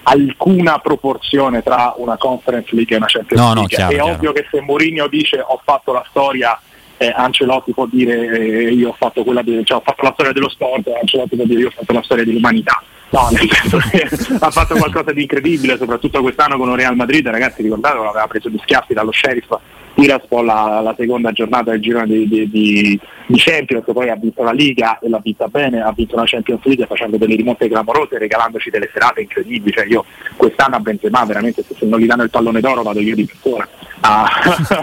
alcuna 0.08 0.78
proporzione 0.78 1.62
tra 1.62 1.94
una 1.96 2.16
Conference 2.16 2.74
League 2.74 2.94
e 2.94 2.98
una 2.98 3.06
Champions 3.08 3.42
no, 3.42 3.54
League. 3.54 3.62
No, 3.62 3.66
chiaro, 3.66 3.90
è 3.90 3.94
chiaro. 3.94 4.10
ovvio 4.12 4.32
che 4.32 4.46
se 4.50 4.60
Mourinho 4.60 5.08
dice 5.08 5.42
ho 5.44 5.60
fatto 5.64 5.92
la 5.92 6.04
storia, 6.08 6.58
eh, 6.96 7.12
Ancelotti 7.14 7.72
può 7.72 7.86
dire 7.86 8.14
eh, 8.14 8.72
io 8.72 8.90
ho 8.90 8.96
fatto, 8.96 9.24
quella 9.24 9.42
de- 9.42 9.64
cioè, 9.64 9.78
ho 9.78 9.82
fatto 9.84 10.02
la 10.02 10.12
storia 10.12 10.32
dello 10.32 10.48
sport, 10.48 10.88
Ancelotti 11.00 11.36
può 11.36 11.44
dire 11.44 11.60
io 11.60 11.68
ho 11.68 11.72
fatto 11.72 11.92
la 11.92 12.02
storia 12.02 12.24
dell'umanità. 12.24 12.82
No, 13.10 13.28
nel 13.30 13.48
senso 13.50 13.78
che 13.78 14.08
ha 14.40 14.50
fatto 14.50 14.74
qualcosa 14.74 15.12
di 15.12 15.22
incredibile, 15.22 15.76
soprattutto 15.76 16.20
quest'anno 16.20 16.58
con 16.58 16.70
il 16.70 16.76
Real 16.76 16.96
Madrid, 16.96 17.26
ragazzi 17.28 17.62
ricordate, 17.62 17.96
aveva 17.96 18.26
preso 18.26 18.48
gli 18.48 18.58
schiaffi 18.60 18.94
dallo 18.94 19.12
sheriff 19.12 19.52
Tiraspol 19.96 20.44
la, 20.44 20.80
la 20.82 20.94
seconda 20.96 21.32
giornata 21.32 21.70
del 21.70 21.80
girone 21.80 22.06
di, 22.06 22.28
di, 22.28 22.50
di, 22.50 23.00
di, 23.26 23.38
Champions, 23.38 23.84
poi 23.90 24.10
ha 24.10 24.16
vinto 24.16 24.42
la 24.42 24.52
Liga 24.52 24.98
e 24.98 25.08
l'ha 25.08 25.20
vinta 25.22 25.48
bene, 25.48 25.80
ha 25.80 25.92
vinto 25.96 26.16
la 26.16 26.24
Champions 26.26 26.62
League 26.64 26.84
facendo 26.86 27.16
delle 27.16 27.34
rimonte 27.34 27.66
clamorose, 27.66 28.18
regalandoci 28.18 28.68
delle 28.68 28.90
serate 28.92 29.22
incredibili. 29.22 29.72
Cioè 29.72 29.86
io 29.86 30.04
quest'anno 30.36 30.76
a 30.76 30.80
Benzema 30.80 31.24
veramente 31.24 31.64
se 31.66 31.86
non 31.86 31.98
gli 31.98 32.06
danno 32.06 32.24
il 32.24 32.30
pallone 32.30 32.60
d'oro 32.60 32.82
vado 32.82 33.00
io 33.00 33.14
di 33.14 33.24
persona 33.24 33.66
a, 34.00 34.24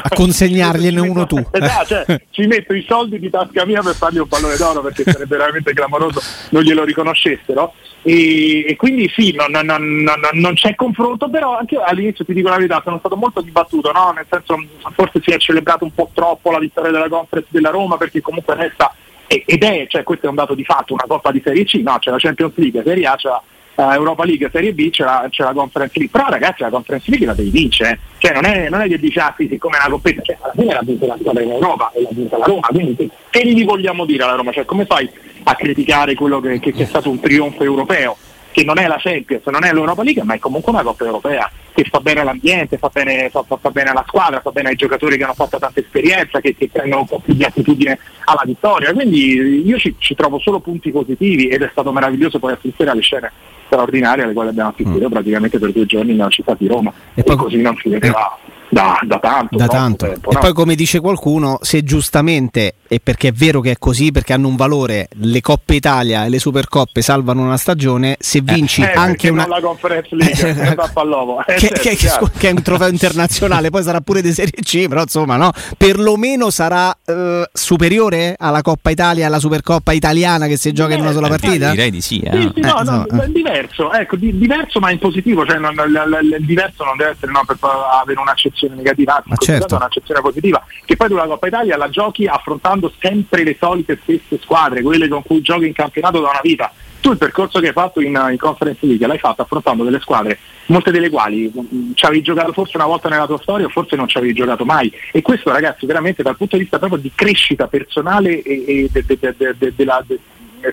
a 0.02 0.10
consegnargliene 0.10 1.00
uno 1.08 1.28
tu. 1.28 1.38
Esatto, 1.52 1.86
cioè, 1.86 2.22
ci 2.32 2.48
metto 2.48 2.74
i 2.74 2.84
soldi 2.88 3.20
di 3.20 3.30
tasca 3.30 3.66
mia 3.66 3.82
per 3.82 3.94
fargli 3.94 4.18
un 4.18 4.28
pallone 4.28 4.56
d'oro 4.58 4.82
perché 4.82 5.04
sarebbe 5.04 5.38
veramente 5.38 5.74
clamoroso 5.74 6.20
non 6.50 6.64
glielo 6.64 6.84
riconoscessero. 6.84 7.74
E, 8.02 8.13
e 8.16 8.76
quindi 8.76 9.10
sì, 9.16 9.34
non, 9.34 9.52
non, 9.52 9.66
non, 9.66 10.20
non, 10.34 10.54
c'è 10.54 10.76
confronto, 10.76 11.30
però 11.30 11.58
anche 11.58 11.78
all'inizio 11.78 12.26
ti 12.26 12.34
dico 12.34 12.50
la 12.50 12.58
verità, 12.58 12.82
sono 12.84 13.00
stato 13.00 13.16
molto 13.16 13.42
dibattuto, 13.42 13.92
no? 13.92 14.12
nel 14.16 14.26
senso 14.30 14.56
forse 14.94 15.22
si 15.24 15.32
è 15.32 15.38
celebrato 15.38 15.84
un 15.84 15.94
po' 15.94 16.10
troppo 16.14 16.52
la 16.52 16.60
vittoria 16.60 16.92
della 16.92 17.10
conference 17.10 17.50
della 17.52 17.70
Roma 17.70 17.98
perché 17.98 18.22
comunque 18.22 18.56
resta 18.56 18.94
ed 19.28 19.64
è, 19.64 19.86
cioè 19.88 20.04
questo 20.04 20.28
è 20.28 20.30
un 20.30 20.36
dato 20.36 20.54
di 20.54 20.64
fatto, 20.64 20.94
una 20.94 21.06
coppa 21.08 21.32
di 21.32 21.42
Serie 21.44 21.64
C, 21.64 21.82
no, 21.84 21.98
c'è 21.98 22.12
la 22.12 22.18
Champions 22.18 22.54
League, 22.56 22.84
Serie 22.84 23.08
A, 23.08 23.16
c'è 23.16 23.30
la 23.30 23.42
uh, 23.76 23.92
Europa 23.94 24.26
League, 24.26 24.50
Serie 24.52 24.74
B, 24.74 24.90
c'è 24.90 25.04
la, 25.04 25.28
c'è 25.30 25.44
la, 25.44 25.54
Conference 25.54 25.98
League, 25.98 26.16
però 26.16 26.30
ragazzi 26.30 26.62
la 26.62 26.70
Conference 26.70 27.10
League 27.10 27.26
la 27.26 27.34
devi 27.34 27.50
vincere, 27.50 28.00
cioè 28.18 28.34
non 28.34 28.46
è, 28.46 28.70
non 28.70 28.82
è 28.82 28.88
che 28.88 29.00
dici 29.00 29.18
ah 29.20 29.34
sì, 29.36 29.48
siccome 29.50 29.78
è 29.78 29.80
una 29.80 29.90
coppetta, 29.90 30.22
cioè 30.22 30.38
alla 30.42 30.54
fine 30.54 30.74
l'ha 30.74 30.82
vinta 30.84 31.06
la 31.08 31.18
squadra 31.20 31.42
in 31.42 31.52
Europa 31.52 31.92
e 31.96 32.02
l'ha 32.02 32.10
vinta 32.12 32.38
la 32.38 32.46
Roma, 32.46 32.68
quindi 32.68 32.96
che, 32.96 33.10
che 33.30 33.48
gli 33.48 33.66
vogliamo 33.66 34.06
dire 34.06 34.24
alla 34.24 34.36
Roma? 34.36 34.52
Cioè 34.52 34.66
come 34.66 34.86
fai 34.86 35.10
a 35.44 35.56
criticare 35.56 36.16
quello 36.16 36.40
che, 36.40 36.60
che, 36.60 36.72
che 36.72 36.84
è 36.84 36.88
stato 36.88 37.10
un 37.10 37.20
trionfo 37.20 37.64
europeo? 37.64 38.18
che 38.54 38.64
non 38.64 38.78
è 38.78 38.88
la 38.88 38.98
Champions, 39.00 39.44
non 39.48 39.66
è 39.66 39.74
l'Europa 39.74 40.04
League, 40.04 40.24
ma 40.24 40.36
è 40.36 40.40
comunque 40.40 40.72
una 40.72 40.84
Coppa 40.84 41.04
Europea 41.04 41.50
che 41.74 41.86
fa 41.90 42.00
bene 42.00 42.20
all'ambiente, 42.20 42.78
fa 42.78 42.90
bene, 42.94 43.30
fa, 43.32 43.42
fa, 43.42 43.58
fa 43.60 43.72
bene 43.72 43.90
alla 43.90 44.06
squadra, 44.08 44.42
fa 44.42 44.52
bene 44.52 44.70
ai 44.70 44.76
giocatori 44.76 45.18
che 45.18 45.24
hanno 45.24 45.34
fatto 45.34 45.58
tanta 45.58 45.80
esperienza, 45.80 46.40
che, 46.40 46.56
che 46.56 46.70
prendono 46.72 47.02
un 47.02 47.08
po' 47.08 47.20
più 47.20 47.34
di 47.34 47.44
attitudine 47.44 47.98
alla 48.26 48.44
vittoria. 48.46 48.94
Quindi 48.94 49.66
io 49.66 49.80
ci, 49.80 49.96
ci, 49.98 50.14
trovo 50.14 50.38
solo 50.38 50.60
punti 50.60 50.92
positivi 50.92 51.48
ed 51.48 51.64
è 51.64 51.70
stato 51.72 51.92
meraviglioso 51.92 52.38
poi 52.38 52.54
assistere 52.54 52.92
alle 52.92 53.02
scene 53.02 53.32
straordinarie 53.66 54.24
alle 54.24 54.34
quali 54.34 54.50
abbiamo 54.50 54.70
assistito 54.70 55.08
mm. 55.08 55.12
praticamente 55.12 55.58
per 55.58 55.72
due 55.72 55.88
giorni 55.88 56.12
nella 56.12 56.30
città 56.30 56.56
di 56.56 56.68
Roma. 56.68 56.94
E, 57.16 57.22
e 57.22 57.24
poi, 57.24 57.36
così 57.36 57.58
non 57.60 57.76
si 57.82 57.90
vedeva 57.90 58.38
da, 58.74 59.00
da 59.04 59.20
tanto. 59.20 59.58
Da 59.58 59.68
tanto. 59.68 60.08
Tempo, 60.08 60.32
e 60.32 60.34
no? 60.34 60.40
poi 60.40 60.54
come 60.54 60.76
dice 60.76 61.00
qualcuno, 61.00 61.60
se 61.62 61.84
giustamente, 61.84 62.76
e 62.88 63.00
perché 63.02 63.30
è 63.30 63.32
vero 63.32 63.62
che 63.62 63.72
è 63.72 63.76
così, 63.78 64.12
perché 64.12 64.34
hanno 64.34 64.48
un 64.48 64.56
valore, 64.56 65.08
le 65.14 65.42
Coppe 65.42 65.76
Italia 65.76 66.26
e 66.26 66.30
le 66.30 66.40
Supercoppe 66.40 67.02
salvano 67.02 67.44
una 67.44 67.58
stagione, 67.58 68.18
se 68.20 68.40
eh, 68.40 68.42
vinci 68.42 68.82
eh, 68.82 68.92
anche 68.92 69.30
una... 69.30 69.48
la 69.48 69.62
Conference 69.62 70.16
League, 70.16 70.50
eh, 71.48 71.54
che, 71.56 71.70
che, 71.70 71.96
che, 71.96 72.10
che, 72.38 72.50
è 72.50 72.52
un 72.52 72.62
trofeo 72.62 72.88
internazionale, 72.88 73.70
poi 73.70 73.84
sarà 73.84 74.02
pure 74.02 74.22
di 74.22 74.34
Serie 74.34 74.62
C, 74.62 74.88
però 74.88 75.02
insomma 75.02 75.38
no, 75.38 75.52
perlomeno 75.78 76.50
sarà 76.50 76.90
uh, 77.06 77.44
superiore 77.52 78.36
alla 78.38 78.62
Coppa 78.62 78.90
Italia, 78.90 79.28
alla 79.28 79.40
Supercoppa 79.40 79.92
italiana 79.92 80.48
che 80.48 80.58
si 80.58 80.72
gioca 80.72 80.96
in 80.96 81.02
una 81.02 81.12
sola 81.12 81.28
partita? 81.28 81.70
Direi 81.72 81.92
di 81.92 82.02
sì. 82.02 82.20
Eh. 82.20 82.32
sì, 82.32 82.52
sì 82.56 82.62
no, 82.62 82.82
no, 82.84 83.06
è 83.06 83.28
diverso, 83.28 83.92
ecco, 83.92 84.16
di, 84.16 84.36
diverso 84.38 84.80
ma 84.80 84.90
in 84.90 85.00
positivo, 85.00 85.46
cioè 85.46 85.58
non, 85.60 85.76
l, 85.76 85.92
l, 85.92 86.36
il 86.40 86.46
diverso 86.46 86.84
non 86.84 86.98
deve 86.98 87.12
essere 87.12 87.32
no, 87.32 87.44
per 87.46 87.58
avere 87.62 88.20
un'accezione 88.20 88.63
negativa, 88.70 89.24
anzi 89.26 89.46
certo. 89.46 89.76
un'accezione 89.76 90.22
positiva, 90.22 90.64
che 90.86 90.96
poi 90.96 91.08
tu 91.08 91.16
la 91.16 91.26
Coppa 91.26 91.48
Italia 91.48 91.78
la 91.78 91.90
giochi 91.90 92.26
affrontando 92.26 92.92
sempre 93.00 93.44
le 93.44 93.56
solite 93.60 94.00
stesse 94.02 94.40
squadre, 94.42 94.82
quelle 94.82 95.08
con 95.08 95.24
cui 95.24 95.42
giochi 95.42 95.68
in 95.68 95.74
campionato 95.74 96.20
da 96.20 96.30
una 96.30 96.42
vita. 96.42 96.72
Tu 97.00 97.12
il 97.12 97.18
percorso 97.18 97.60
che 97.60 97.68
hai 97.68 97.74
fatto 97.74 98.00
in, 98.00 98.18
in 98.32 98.38
Conference 98.38 98.86
League 98.86 99.06
l'hai 99.06 99.20
fatto 99.20 99.42
affrontando 99.42 99.84
delle 99.84 100.00
squadre, 100.00 100.40
molte 100.68 100.90
delle 100.90 101.10
quali 101.10 101.52
mm, 101.54 101.92
ci 101.96 102.06
avevi 102.06 102.22
giocato 102.22 102.54
forse 102.54 102.78
una 102.78 102.86
volta 102.86 103.10
nella 103.10 103.26
tua 103.26 103.40
storia 103.40 103.66
o 103.66 103.70
forse 103.70 103.98
non 103.98 104.08
ci 104.08 104.18
avevi 104.18 104.34
giocato 104.34 104.64
mai. 104.64 104.90
E 105.12 105.22
questo 105.22 105.52
ragazzi 105.52 105.86
veramente 105.86 106.24
dal 106.24 106.38
punto 106.38 106.56
di 106.56 106.62
vista 106.62 106.80
proprio 106.80 107.02
di 107.02 107.12
crescita 107.14 107.68
personale 107.68 108.42
e, 108.42 108.64
e 108.66 108.90
de, 108.90 109.18
de, 109.20 109.56
de, 109.58 109.74
della, 109.76 110.02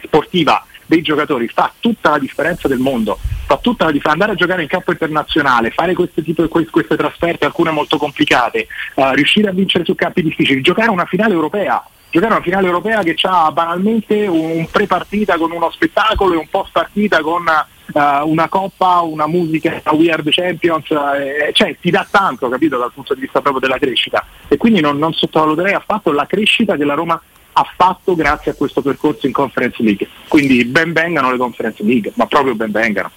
sportiva 0.04 0.64
dei 0.90 1.02
giocatori 1.02 1.46
fa 1.46 1.72
tutta 1.78 2.10
la 2.10 2.18
differenza 2.18 2.66
del 2.66 2.80
mondo, 2.80 3.16
fa 3.46 3.58
tutta 3.58 3.84
la 3.84 3.92
differenza. 3.92 4.10
Andare 4.10 4.32
a 4.32 4.34
giocare 4.34 4.62
in 4.62 4.68
campo 4.68 4.90
internazionale, 4.90 5.70
fare 5.70 5.94
queste, 5.94 6.22
tipo, 6.24 6.46
queste 6.48 6.96
trasferte, 6.96 7.44
alcune 7.44 7.70
molto 7.70 7.96
complicate, 7.96 8.66
uh, 8.94 9.10
riuscire 9.12 9.48
a 9.48 9.52
vincere 9.52 9.84
su 9.84 9.94
campi 9.94 10.22
difficili, 10.22 10.60
giocare 10.60 10.90
una 10.90 11.04
finale 11.04 11.32
europea 11.32 11.82
giocare 12.10 12.32
una 12.32 12.42
finale 12.42 12.66
europea 12.66 13.04
che 13.04 13.14
ha 13.22 13.52
banalmente 13.52 14.26
un 14.26 14.66
pre-partita 14.68 15.38
con 15.38 15.52
uno 15.52 15.70
spettacolo 15.70 16.34
e 16.34 16.38
un 16.38 16.48
post 16.50 16.72
partita 16.72 17.20
con 17.20 17.44
uh, 17.44 18.28
una 18.28 18.48
coppa, 18.48 19.00
una 19.02 19.28
musica 19.28 19.80
We 19.92 20.10
Are 20.10 20.20
the 20.20 20.32
Champions, 20.32 20.90
eh, 20.90 21.50
cioè 21.52 21.76
ti 21.80 21.90
dà 21.90 22.04
tanto, 22.10 22.48
capito, 22.48 22.78
dal 22.78 22.90
punto 22.92 23.14
di 23.14 23.20
vista 23.20 23.40
proprio 23.40 23.60
della 23.60 23.78
crescita. 23.78 24.26
E 24.48 24.56
quindi 24.56 24.80
non, 24.80 24.98
non 24.98 25.12
sottovaluterei 25.12 25.74
affatto 25.74 26.10
la 26.10 26.26
crescita 26.26 26.74
che 26.74 26.84
la 26.84 26.94
Roma 26.94 27.20
ha 27.52 27.66
fatto 27.76 28.14
grazie 28.14 28.52
a 28.52 28.54
questo 28.54 28.82
percorso 28.82 29.26
in 29.26 29.32
Conference 29.32 29.82
League. 29.82 30.08
Quindi 30.28 30.64
ben 30.64 30.92
vengano 30.92 31.30
le 31.30 31.38
Conference 31.38 31.82
League, 31.82 32.12
ma 32.14 32.26
proprio 32.26 32.54
ben 32.54 32.70
vengano. 32.70 33.10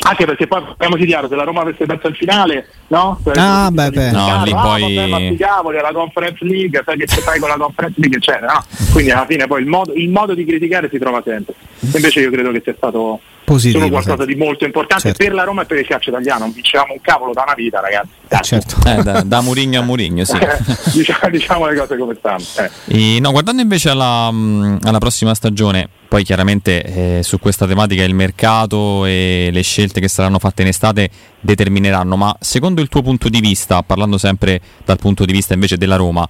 Anche 0.00 0.26
perché 0.26 0.46
poi 0.46 0.62
parliamoci 0.62 1.06
chiaro, 1.06 1.26
se 1.28 1.34
la 1.34 1.42
Roma 1.42 1.62
avesse 1.62 1.84
perso 1.84 2.06
il 2.06 2.14
finale, 2.14 2.68
no? 2.88 3.20
Ah, 3.34 3.68
beh, 3.72 3.90
beh. 3.90 4.10
No, 4.12 4.42
lì 4.44 4.52
ah, 4.52 4.60
poi... 4.60 4.94
vabbè, 4.94 5.36
ma 5.36 5.80
la 5.80 5.92
Conference 5.92 6.44
League, 6.44 6.82
sai 6.84 6.96
che 6.96 7.06
ci 7.06 7.20
fai 7.20 7.40
con 7.40 7.48
la 7.48 7.56
Conference 7.56 7.98
League, 7.98 8.16
eccetera, 8.16 8.52
no? 8.52 8.64
Quindi 8.92 9.10
alla 9.10 9.26
fine 9.26 9.46
poi 9.48 9.62
il 9.62 9.66
modo, 9.66 9.92
il 9.94 10.08
modo 10.08 10.34
di 10.34 10.44
criticare 10.44 10.88
si 10.88 10.98
trova 10.98 11.20
sempre. 11.24 11.54
Invece 11.80 12.20
io 12.20 12.30
credo 12.30 12.52
che 12.52 12.60
sia 12.62 12.74
stato 12.76 13.20
Positivo, 13.48 13.78
sono 13.78 13.90
qualcosa 13.90 14.16
certo. 14.16 14.32
di 14.32 14.38
molto 14.38 14.64
importante 14.66 15.02
certo. 15.04 15.24
per 15.24 15.32
la 15.32 15.44
Roma 15.44 15.62
e 15.62 15.64
per 15.64 15.78
il 15.78 15.86
calcio 15.86 16.10
italiano. 16.10 16.40
Non 16.40 16.52
vincevamo 16.52 16.92
un 16.92 17.00
cavolo 17.00 17.32
da 17.32 17.42
una 17.44 17.54
vita, 17.54 17.80
ragazzi. 17.80 18.08
Eh, 18.28 18.42
certo. 18.42 18.76
eh, 18.86 19.02
da, 19.02 19.22
da 19.22 19.40
Murigno 19.40 19.80
a 19.80 19.82
Murigno, 19.82 20.24
sì. 20.24 20.36
diciamo, 20.92 21.30
diciamo, 21.30 21.66
le 21.66 21.76
cose 21.76 21.96
come 21.96 22.14
stanno. 22.18 22.44
Eh. 22.58 23.16
E, 23.16 23.20
no, 23.20 23.30
guardando 23.30 23.62
invece 23.62 23.88
alla, 23.88 24.30
mm, 24.30 24.76
alla, 24.82 24.98
prossima 24.98 25.34
stagione, 25.34 25.88
poi 26.08 26.24
chiaramente 26.24 26.82
eh, 27.18 27.22
su 27.22 27.38
questa 27.38 27.66
tematica 27.66 28.02
il 28.02 28.14
mercato 28.14 29.06
e 29.06 29.48
le 29.50 29.62
scelte 29.62 30.00
che 30.00 30.08
saranno 30.08 30.38
fatte 30.38 30.60
in 30.60 30.68
estate 30.68 31.08
determineranno, 31.40 32.16
ma 32.16 32.36
secondo 32.40 32.82
il 32.82 32.88
tuo 32.88 33.00
punto 33.00 33.30
di 33.30 33.40
vista, 33.40 33.82
parlando 33.82 34.18
sempre 34.18 34.60
dal 34.84 34.98
punto 34.98 35.24
di 35.24 35.32
vista 35.32 35.54
invece 35.54 35.78
della 35.78 35.96
Roma, 35.96 36.28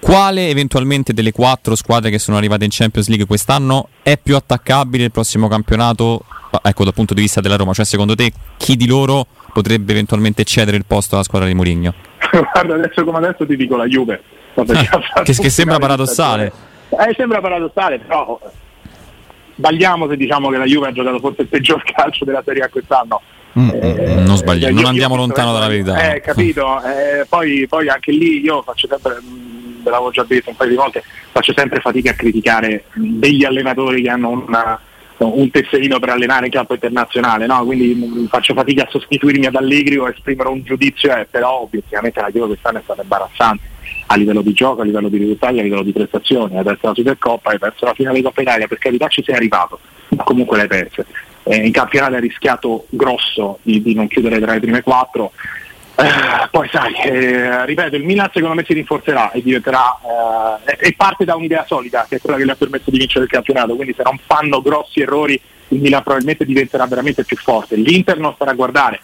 quale 0.00 0.48
eventualmente 0.48 1.12
delle 1.12 1.32
quattro 1.32 1.74
squadre 1.74 2.10
che 2.10 2.18
sono 2.18 2.36
arrivate 2.36 2.64
in 2.64 2.70
Champions 2.70 3.08
League 3.08 3.26
quest'anno 3.26 3.88
è 4.02 4.18
più 4.18 4.36
attaccabile 4.36 5.04
il 5.04 5.10
prossimo 5.10 5.48
campionato? 5.48 6.22
Ecco, 6.62 6.84
dal 6.84 6.94
punto 6.94 7.12
di 7.12 7.20
vista 7.20 7.40
della 7.40 7.56
Roma, 7.56 7.72
cioè 7.72 7.84
secondo 7.84 8.14
te 8.14 8.32
chi 8.56 8.76
di 8.76 8.86
loro 8.86 9.26
potrebbe 9.52 9.92
eventualmente 9.92 10.44
cedere 10.44 10.76
il 10.76 10.84
posto 10.86 11.14
alla 11.14 11.24
squadra 11.24 11.48
di 11.48 11.54
Mourinho? 11.54 11.94
Guarda, 12.30 12.74
adesso 12.74 13.04
come 13.04 13.18
adesso 13.18 13.46
ti 13.46 13.56
dico 13.56 13.76
la 13.76 13.86
Juve. 13.86 14.22
Ah, 14.54 14.64
che, 15.22 15.34
che 15.34 15.50
sembra 15.50 15.78
paradossale. 15.78 16.52
Eh, 16.88 17.14
sembra 17.16 17.40
paradossale, 17.40 17.98
però 17.98 18.38
sbagliamo 19.56 20.08
se 20.08 20.16
diciamo 20.16 20.50
che 20.50 20.58
la 20.58 20.64
Juve 20.64 20.88
ha 20.88 20.92
giocato 20.92 21.18
forse 21.18 21.42
il 21.42 21.48
peggior 21.48 21.82
calcio 21.92 22.24
della 22.24 22.42
Serie 22.44 22.62
A 22.62 22.68
quest'anno. 22.68 23.20
Mm, 23.58 23.70
eh, 23.70 24.14
non 24.20 24.36
sbagliamo, 24.36 24.74
non 24.74 24.84
andiamo 24.84 25.16
lontano 25.16 25.52
dalla 25.52 25.68
verità. 25.68 26.12
Eh, 26.12 26.20
capito? 26.20 26.82
Eh, 26.82 27.24
poi, 27.26 27.66
poi, 27.66 27.88
anche 27.88 28.12
lì 28.12 28.42
io 28.42 28.62
faccio 28.62 28.86
sempre 28.86 29.18
ve 29.86 29.90
l'avevo 29.90 30.10
già 30.10 30.24
detto 30.24 30.50
un 30.50 30.56
paio 30.56 30.70
di 30.70 30.76
volte, 30.76 31.02
faccio 31.30 31.52
sempre 31.54 31.80
fatica 31.80 32.10
a 32.10 32.14
criticare 32.14 32.84
degli 32.94 33.44
allenatori 33.44 34.02
che 34.02 34.10
hanno 34.10 34.30
una, 34.30 34.80
un 35.18 35.50
tesserino 35.50 35.98
per 35.98 36.10
allenare 36.10 36.46
in 36.46 36.52
campo 36.52 36.74
internazionale, 36.74 37.46
no? 37.46 37.64
quindi 37.64 38.26
faccio 38.28 38.54
fatica 38.54 38.82
a 38.82 38.88
sostituirmi 38.90 39.46
ad 39.46 39.54
Allegri 39.54 39.96
o 39.96 40.04
a 40.04 40.10
esprimere 40.10 40.48
un 40.48 40.62
giudizio, 40.62 41.16
eh, 41.16 41.26
però 41.30 41.62
obiettivamente 41.62 42.20
la 42.20 42.30
Juve 42.30 42.48
quest'anno 42.48 42.78
è 42.78 42.82
stata 42.82 43.02
imbarazzante 43.02 43.74
a 44.08 44.16
livello 44.16 44.42
di 44.42 44.52
gioco, 44.52 44.82
a 44.82 44.84
livello 44.84 45.08
di 45.08 45.18
risultati, 45.18 45.58
a 45.58 45.62
livello 45.62 45.82
di 45.82 45.92
prestazioni, 45.92 46.56
hai 46.56 46.64
perso 46.64 46.86
la 46.88 46.94
Supercoppa, 46.94 47.50
hai 47.50 47.58
perso 47.58 47.84
la 47.84 47.94
finale 47.94 48.16
di 48.16 48.22
Coppa 48.22 48.42
Italia, 48.42 48.66
per 48.66 48.78
carità 48.78 49.08
ci 49.08 49.22
sei 49.24 49.34
arrivato, 49.34 49.80
ma 50.10 50.22
comunque 50.22 50.56
l'hai 50.56 50.68
persa. 50.68 51.04
Eh, 51.42 51.56
in 51.64 51.72
campionato 51.72 52.14
hai 52.14 52.20
rischiato 52.20 52.86
grosso 52.90 53.58
di, 53.62 53.80
di 53.80 53.94
non 53.94 54.08
chiudere 54.08 54.40
tra 54.40 54.52
le 54.52 54.60
prime 54.60 54.82
quattro, 54.82 55.32
eh, 55.98 56.48
poi 56.50 56.68
sai, 56.68 56.94
eh, 56.94 57.64
ripeto, 57.64 57.96
il 57.96 58.04
Milan 58.04 58.30
secondo 58.32 58.54
me 58.54 58.64
si 58.66 58.74
rinforzerà 58.74 59.30
e 59.30 59.42
diventerà 59.42 59.98
eh, 60.66 60.88
e 60.88 60.94
parte 60.94 61.24
da 61.24 61.34
un'idea 61.34 61.64
solida 61.66 62.04
che 62.08 62.16
è 62.16 62.20
quella 62.20 62.36
che 62.36 62.44
gli 62.44 62.50
ha 62.50 62.56
permesso 62.56 62.90
di 62.90 62.98
vincere 62.98 63.24
il 63.24 63.30
campionato, 63.30 63.74
quindi 63.74 63.94
se 63.96 64.02
non 64.02 64.18
fanno 64.24 64.60
grossi 64.60 65.00
errori 65.00 65.40
il 65.68 65.80
Milan 65.80 66.02
probabilmente 66.02 66.44
diventerà 66.44 66.86
veramente 66.86 67.24
più 67.24 67.36
forte. 67.36 67.76
L'Inter 67.76 68.18
non 68.18 68.34
starà 68.34 68.50
a 68.50 68.54
guardare 68.54 69.00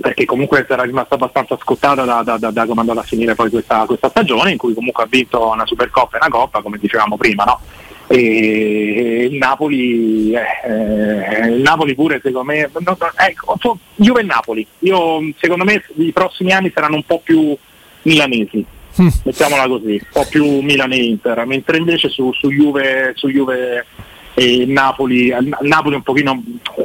perché 0.00 0.24
comunque 0.24 0.64
sarà 0.66 0.82
rimasta 0.82 1.14
abbastanza 1.14 1.56
scottata 1.60 2.04
da, 2.04 2.22
da, 2.22 2.36
da, 2.36 2.50
da 2.50 2.66
come 2.66 2.80
andava 2.80 3.00
a 3.00 3.04
finire 3.04 3.34
poi 3.34 3.50
questa, 3.50 3.84
questa, 3.86 4.08
stagione 4.08 4.50
in 4.50 4.58
cui 4.58 4.74
comunque 4.74 5.04
ha 5.04 5.08
vinto 5.08 5.50
una 5.50 5.66
Supercoppa 5.66 6.16
e 6.16 6.20
una 6.20 6.28
Coppa 6.36 6.62
come 6.62 6.78
dicevamo 6.78 7.16
prima, 7.16 7.44
no? 7.44 7.60
E 8.06 9.28
il 9.30 9.36
Napoli, 9.36 10.32
eh, 10.32 10.42
eh, 10.64 11.48
il 11.48 11.62
Napoli 11.62 11.94
pure 11.94 12.20
secondo 12.22 12.52
me, 12.52 12.70
no, 12.78 12.96
ecco, 13.16 13.58
Juve 13.96 14.20
e 14.20 14.24
Napoli, 14.24 14.66
io 14.80 15.20
secondo 15.38 15.64
me 15.64 15.82
i 15.96 16.12
prossimi 16.12 16.52
anni 16.52 16.70
saranno 16.74 16.96
un 16.96 17.04
po' 17.04 17.20
più 17.22 17.56
milanesi, 18.02 18.64
mm. 19.00 19.08
mettiamola 19.24 19.66
così, 19.66 19.92
un 19.92 20.08
po' 20.12 20.26
più 20.28 20.60
Milan 20.60 20.92
e 20.92 21.04
Inter, 21.04 21.44
mentre 21.46 21.78
invece 21.78 22.08
su, 22.08 22.32
su 22.32 22.50
Juve, 22.50 23.12
su 23.14 23.28
Juve 23.28 23.86
e 24.34 24.64
Napoli, 24.66 25.32
Napoli 25.60 25.94
un 25.94 26.02
pochino 26.02 26.42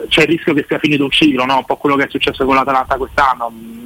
c'è 0.07 0.21
il 0.21 0.27
rischio 0.27 0.53
che 0.53 0.65
sia 0.67 0.79
finito 0.79 1.03
un 1.03 1.11
ciclo, 1.11 1.45
no? 1.45 1.57
un 1.57 1.65
po' 1.65 1.77
quello 1.77 1.95
che 1.95 2.05
è 2.05 2.09
successo 2.09 2.45
con 2.45 2.55
l'Atalanta 2.55 2.95
quest'anno 2.95 3.78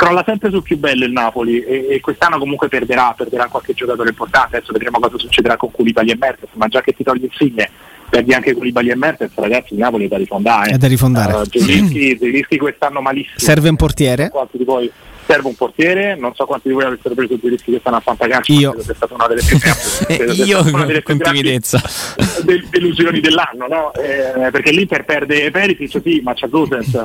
crolla 0.00 0.22
sempre 0.24 0.48
sul 0.48 0.62
più 0.62 0.78
bello 0.78 1.04
il 1.04 1.12
Napoli 1.12 1.60
e, 1.62 1.88
e, 1.90 2.00
quest'anno 2.00 2.38
comunque 2.38 2.68
perderà, 2.68 3.12
perderà 3.14 3.48
qualche 3.48 3.74
giocatore 3.74 4.08
importante, 4.08 4.56
adesso 4.56 4.72
vedremo 4.72 4.98
cosa 4.98 5.18
succederà 5.18 5.58
con 5.58 5.70
Koulibaly 5.70 6.10
e 6.10 6.16
Mertens, 6.18 6.52
ma 6.54 6.68
già 6.68 6.80
che 6.80 6.94
ti 6.94 7.04
togli 7.04 7.24
insigne 7.24 7.68
perdi 8.08 8.32
anche 8.32 8.54
Koulibaly 8.54 8.90
e 8.90 8.96
Mertens, 8.96 9.32
ragazzi 9.34 9.74
il 9.74 9.78
Napoli 9.78 10.06
è 10.06 10.08
da 10.08 10.16
rifondare. 10.16 10.70
È 10.70 10.78
da 10.78 10.88
rifondare. 10.88 11.34
Uh, 11.34 11.44
Zelinski 11.44 12.56
quest'anno 12.56 13.02
malissimo. 13.02 13.36
Serve 13.36 13.68
un 13.68 13.76
portiere? 13.76 14.30
Quanti 14.30 14.56
di 14.56 14.64
voi 14.64 14.90
serve 15.30 15.46
un 15.46 15.54
portiere, 15.54 16.16
non 16.16 16.34
so 16.34 16.44
quanti 16.44 16.68
di 16.68 16.74
voi 16.74 16.84
avessero 16.84 17.14
preso 17.14 17.34
i 17.34 17.48
rischi 17.48 17.70
che 17.70 17.78
stanno 17.78 17.96
a 17.96 18.00
Fantacalcio, 18.00 18.52
io 18.52 18.74
è 18.74 18.82
stata 18.82 19.14
una 19.14 19.28
delle 19.28 19.42
più 19.46 19.58
grandi, 19.62 20.42
io 20.42 20.60
una 20.72 20.84
delle 20.84 21.02
più 21.02 21.16
del, 22.42 22.66
delusioni 22.68 23.20
dell'anno, 23.20 23.66
no? 23.68 23.94
eh, 23.94 24.50
perché 24.50 24.72
l'Inter 24.72 25.04
perde 25.04 25.52
Perisic, 25.52 26.00
sì, 26.02 26.20
ma 26.20 26.34
c'è 26.34 26.48
Gosens, 26.48 26.90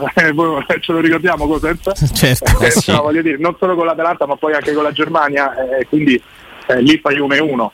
ce 0.81 0.91
lo 0.91 0.99
ricordiamo 0.99 1.45
Gosens? 1.45 2.11
Certo. 2.13 2.59
Eh, 2.61 2.71
sì. 2.71 2.91
no, 2.91 3.03
voglio 3.03 3.21
dire, 3.21 3.37
non 3.37 3.55
solo 3.59 3.75
con 3.75 3.85
l'Atalanta 3.85 4.25
ma 4.25 4.35
poi 4.35 4.53
anche 4.53 4.73
con 4.73 4.83
la 4.83 4.91
Germania, 4.91 5.77
eh, 5.77 5.85
quindi 5.85 6.19
eh, 6.65 6.81
lì 6.81 6.97
fai 6.97 7.19
1-1. 7.19 7.67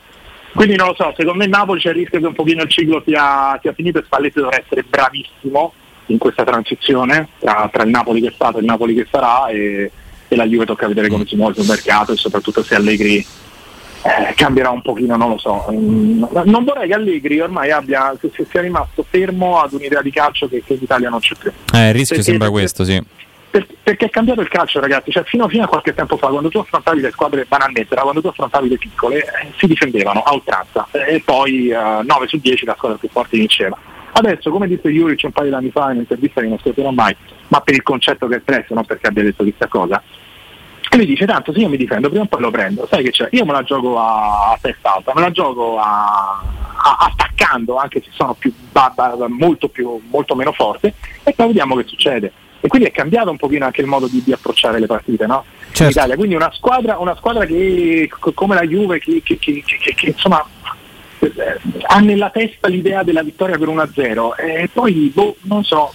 Quindi 0.54 0.76
non 0.76 0.88
lo 0.88 0.94
so, 0.94 1.14
secondo 1.16 1.38
me 1.38 1.46
Napoli 1.46 1.80
c'è 1.80 1.88
il 1.88 1.94
rischio 1.94 2.20
che 2.20 2.26
un 2.26 2.34
pochino 2.34 2.62
il 2.62 2.68
ciclo 2.68 3.02
sia, 3.06 3.58
sia 3.62 3.72
finito 3.72 4.00
e 4.00 4.02
Spalletti 4.04 4.38
dovrà 4.38 4.60
essere 4.62 4.84
bravissimo 4.86 5.72
in 6.06 6.18
questa 6.18 6.44
transizione 6.44 7.28
tra, 7.38 7.70
tra 7.72 7.84
il 7.84 7.88
Napoli 7.88 8.20
che 8.20 8.28
è 8.28 8.32
stato 8.34 8.58
e 8.58 8.60
il 8.60 8.66
Napoli 8.66 8.94
che 8.94 9.06
sarà 9.10 9.46
e, 9.46 9.90
e 10.32 10.36
la 10.36 10.46
Juve 10.46 10.64
tocca 10.64 10.88
vedere 10.88 11.08
come 11.08 11.26
si 11.26 11.36
muove 11.36 11.54
sul 11.54 11.66
mercato 11.66 12.12
e 12.12 12.16
soprattutto 12.16 12.62
se 12.62 12.74
Allegri 12.74 13.18
eh, 13.18 14.34
cambierà 14.34 14.70
un 14.70 14.80
pochino, 14.80 15.16
non 15.16 15.30
lo 15.30 15.38
so. 15.38 15.66
Mm, 15.70 16.24
non 16.44 16.64
vorrei 16.64 16.88
che 16.88 16.94
Allegri 16.94 17.38
ormai 17.40 17.70
abbia, 17.70 18.14
se, 18.18 18.46
sia 18.48 18.60
rimasto 18.62 19.04
fermo 19.08 19.60
ad 19.60 19.72
un'idea 19.72 20.00
di 20.00 20.10
calcio 20.10 20.48
che, 20.48 20.62
che 20.64 20.72
in 20.74 20.82
Italia 20.82 21.10
non 21.10 21.20
c'è 21.20 21.34
più. 21.38 21.52
Eh, 21.74 21.88
il 21.88 21.92
rischio 21.92 22.16
perché, 22.16 22.30
sembra 22.30 22.50
questo, 22.50 22.84
sì. 22.84 23.00
Per, 23.50 23.66
perché 23.82 24.06
è 24.06 24.10
cambiato 24.10 24.40
il 24.40 24.48
calcio, 24.48 24.80
ragazzi. 24.80 25.10
Cioè, 25.10 25.24
fino, 25.24 25.46
fino, 25.48 25.64
a 25.64 25.68
qualche 25.68 25.94
tempo 25.94 26.16
fa, 26.16 26.28
quando 26.28 26.48
tu 26.48 26.58
affrontavi 26.58 27.00
le 27.02 27.10
squadre 27.10 27.44
banalmente, 27.46 27.94
quando 27.94 28.22
tu 28.22 28.28
affrontavi 28.28 28.68
le 28.70 28.78
piccole, 28.78 29.18
eh, 29.18 29.52
si 29.58 29.66
difendevano 29.66 30.22
a 30.22 30.32
oltranza 30.32 30.88
e 30.92 31.20
poi 31.22 31.68
eh, 31.68 32.00
9 32.02 32.26
su 32.26 32.38
10 32.38 32.64
la 32.64 32.74
squadra 32.74 32.96
più 32.96 33.10
forte 33.10 33.36
vinceva. 33.36 33.76
Adesso, 34.14 34.50
come 34.50 34.68
disse 34.68 34.90
Juric 34.90 35.22
un 35.24 35.32
paio 35.32 35.48
di 35.48 35.54
anni 35.54 35.70
fa 35.70 35.86
in 35.86 35.96
un'intervista 35.96 36.40
che 36.40 36.46
non 36.46 36.56
ascolterò 36.58 36.90
mai, 36.90 37.16
ma 37.48 37.60
per 37.60 37.74
il 37.74 37.82
concetto 37.82 38.26
che 38.26 38.34
è 38.34 38.38
espresso, 38.38 38.74
non 38.74 38.84
perché 38.84 39.08
abbia 39.08 39.22
detto 39.22 39.42
chissà 39.42 39.66
cosa, 39.68 40.02
E 40.90 40.96
mi 40.98 41.06
dice 41.06 41.24
tanto 41.24 41.52
se 41.52 41.60
io 41.60 41.68
mi 41.68 41.78
difendo 41.78 42.08
prima 42.08 42.24
o 42.24 42.26
poi 42.26 42.40
lo 42.40 42.50
prendo, 42.50 42.86
sai 42.90 43.02
che 43.02 43.10
c'è? 43.10 43.28
Io 43.30 43.46
me 43.46 43.52
la 43.52 43.62
gioco 43.62 43.98
a, 43.98 44.50
a 44.52 44.58
testa 44.60 44.96
alta, 44.96 45.12
me 45.14 45.22
la 45.22 45.30
gioco 45.30 45.78
a, 45.78 46.42
a, 46.76 46.96
attaccando 46.98 47.76
anche 47.76 48.02
se 48.02 48.10
sono 48.12 48.34
più, 48.34 48.52
molto, 49.28 49.68
più, 49.68 49.98
molto 50.10 50.34
meno 50.34 50.52
forte 50.52 50.92
e 51.22 51.32
poi 51.32 51.46
vediamo 51.46 51.76
che 51.76 51.84
succede. 51.86 52.32
E 52.60 52.68
quindi 52.68 52.88
è 52.88 52.92
cambiato 52.92 53.30
un 53.30 53.38
pochino 53.38 53.64
anche 53.64 53.80
il 53.80 53.86
modo 53.86 54.06
di, 54.06 54.22
di 54.22 54.32
approcciare 54.32 54.78
le 54.78 54.86
partite 54.86 55.26
no? 55.26 55.44
Certo. 55.72 55.82
in 55.82 55.88
Italia. 55.88 56.16
Quindi 56.16 56.34
una 56.34 56.52
squadra, 56.52 56.98
una 56.98 57.16
squadra 57.16 57.44
che 57.46 58.08
come 58.34 58.54
la 58.54 58.62
Juve 58.62 59.00
che, 59.00 59.20
che, 59.24 59.38
che, 59.38 59.64
che 59.64 60.06
insomma 60.06 60.46
ha 61.86 62.00
nella 62.00 62.30
testa 62.30 62.68
l'idea 62.68 63.02
della 63.02 63.22
vittoria 63.22 63.58
per 63.58 63.68
1-0 63.68 64.30
e 64.36 64.68
poi 64.72 65.10
boh, 65.14 65.36
non 65.42 65.64
so. 65.64 65.92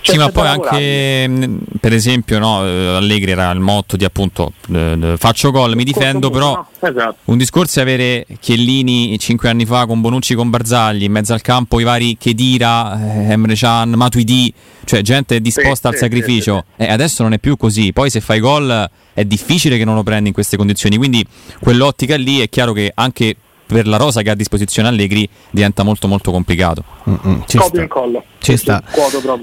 Sì, 0.00 0.16
ma 0.16 0.30
poi 0.30 0.46
anche 0.46 1.28
mm, 1.28 1.56
per 1.78 1.92
esempio 1.92 2.38
no, 2.38 2.64
eh, 2.66 2.96
Allegri 2.96 3.32
era 3.32 3.50
il 3.50 3.60
motto 3.60 3.96
di 3.96 4.04
appunto 4.04 4.52
eh, 4.72 5.14
faccio 5.18 5.50
gol, 5.50 5.74
mi 5.76 5.84
difendo, 5.84 6.30
però 6.30 6.64
esatto. 6.80 7.16
un 7.24 7.36
discorso 7.36 7.78
è 7.78 7.82
avere 7.82 8.26
Chiellini 8.40 9.18
cinque 9.18 9.50
anni 9.50 9.66
fa 9.66 9.86
con 9.86 10.00
Bonucci 10.00 10.34
con 10.34 10.48
Barzagli, 10.48 11.02
in 11.04 11.12
mezzo 11.12 11.34
al 11.34 11.42
campo 11.42 11.80
i 11.80 11.84
vari 11.84 12.16
Chedira, 12.16 12.98
eh, 12.98 13.32
Emre 13.32 13.54
Can, 13.54 13.90
Matuidi, 13.90 14.52
cioè 14.84 15.02
gente 15.02 15.40
disposta 15.40 15.88
sì, 15.88 15.94
al 15.94 16.00
sacrificio. 16.00 16.64
Sì, 16.66 16.82
sì, 16.82 16.88
eh, 16.88 16.92
adesso 16.92 17.22
non 17.22 17.34
è 17.34 17.38
più 17.38 17.56
così, 17.56 17.92
poi 17.92 18.08
se 18.08 18.20
fai 18.20 18.40
gol 18.40 18.88
è 19.12 19.24
difficile 19.24 19.76
che 19.76 19.84
non 19.84 19.94
lo 19.94 20.02
prendi 20.02 20.28
in 20.28 20.34
queste 20.34 20.56
condizioni, 20.56 20.96
quindi 20.96 21.24
quell'ottica 21.60 22.16
lì 22.16 22.40
è 22.40 22.48
chiaro 22.48 22.72
che 22.72 22.90
anche 22.94 23.36
per 23.66 23.86
la 23.86 23.96
rosa 23.96 24.22
che 24.22 24.30
ha 24.30 24.32
a 24.32 24.36
disposizione 24.36 24.88
Allegri 24.88 25.28
diventa 25.50 25.82
molto 25.82 26.08
molto 26.08 26.30
complicato. 26.30 26.84
Mm-hmm, 27.08 27.40
ci 27.46 27.58
Copio 27.58 27.80
in 27.82 27.88
collo. 27.88 28.24
Ci 28.38 28.58
sta. 28.58 28.82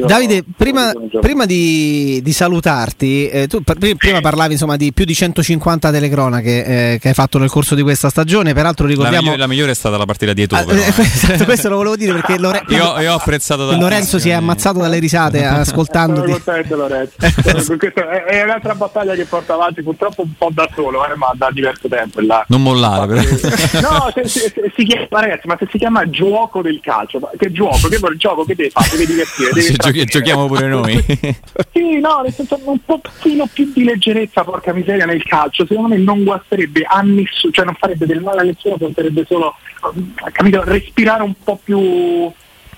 Davide, 0.05 0.43
prima, 0.55 0.91
prima 1.19 1.45
di, 1.45 2.19
di, 2.21 2.31
salutarti, 2.31 3.27
eh, 3.29 3.47
tu 3.47 3.61
per, 3.63 3.77
prima 3.95 4.21
parlavi 4.21 4.53
insomma 4.53 4.75
di 4.75 4.93
più 4.93 5.05
di 5.05 5.15
150 5.15 5.89
telecronache 5.89 6.65
eh, 6.65 6.99
che 7.01 7.07
hai 7.07 7.13
fatto 7.15 7.39
nel 7.39 7.49
corso 7.49 7.73
di 7.73 7.81
questa 7.81 8.09
stagione, 8.09 8.53
peraltro 8.53 8.85
ricordiamo... 8.85 9.15
La 9.15 9.21
migliore, 9.21 9.39
la 9.39 9.47
migliore 9.47 9.71
è 9.71 9.75
stata 9.75 9.97
la 9.97 10.05
partita 10.05 10.33
di 10.33 10.43
Eto. 10.43 10.55
Ah, 10.55 10.65
eh, 10.69 11.43
questo 11.45 11.69
lo 11.69 11.77
volevo 11.77 11.95
dire 11.95 12.13
perché 12.13 12.37
Lore... 12.37 12.63
io, 12.67 12.99
io, 12.99 13.13
ho 13.13 13.15
apprezzato 13.15 13.65
da 13.65 13.75
Lorenzo 13.75 14.19
si 14.19 14.29
è 14.29 14.33
ammazzato 14.33 14.79
dalle 14.79 14.99
risate 14.99 15.45
ascoltandoti. 15.45 16.31
Sono 16.31 16.43
contento 16.43 16.75
Lorenzo. 16.75 17.15
è, 17.99 18.23
è 18.23 18.43
un'altra 18.43 18.75
battaglia 18.75 19.15
che 19.15 19.25
porta 19.25 19.53
avanti 19.53 19.81
purtroppo 19.81 20.21
un 20.21 20.33
po' 20.37 20.49
da 20.53 20.69
solo, 20.75 21.05
eh, 21.05 21.15
ma 21.15 21.31
da 21.33 21.49
diverso 21.51 21.87
tempo. 21.87 22.19
Là. 22.21 22.45
Non 22.47 22.61
mollare 22.61 23.07
però. 23.07 23.89
no, 23.89 24.10
se, 24.13 24.27
se, 24.27 24.51
se, 24.53 24.71
si 24.75 24.83
chiama, 24.83 25.21
ragazzi, 25.21 25.47
ma 25.47 25.57
se 25.57 25.67
si 25.69 25.77
chiama 25.77 26.09
gioco 26.09 26.61
del 26.61 26.79
calcio, 26.81 27.19
che 27.37 27.51
gioco? 27.51 27.87
Che 27.87 27.95
il 27.95 28.17
gioco 28.17 28.43
che 28.43 28.55
deve 28.55 28.69
fare? 28.69 28.89
Deve 28.91 29.05
divertire. 29.05 29.51
Deve 29.51 29.73
giochi, 29.73 30.05
giochiamo 30.05 30.47
pure 30.47 30.67
noi. 30.67 31.03
sì, 31.73 31.99
no, 31.99 32.21
nel 32.21 32.33
senso 32.33 32.59
un 32.63 32.79
pochino 32.83 33.47
più 33.51 33.71
di 33.73 33.83
leggerezza, 33.83 34.43
porca 34.43 34.73
miseria, 34.73 35.05
nel 35.05 35.23
calcio. 35.23 35.65
Secondo 35.65 35.89
me 35.89 35.97
non 35.97 36.23
guasterebbe 36.23 36.83
a 36.87 37.01
nessuno, 37.01 37.53
cioè 37.53 37.65
non 37.65 37.75
farebbe 37.75 38.05
del 38.05 38.21
male 38.21 38.41
a 38.41 38.43
nessuno, 38.43 38.77
porterebbe 38.77 39.25
solo, 39.27 39.55
capito, 40.31 40.63
respirare 40.63 41.23
un 41.23 41.33
po' 41.43 41.59
più 41.63 42.31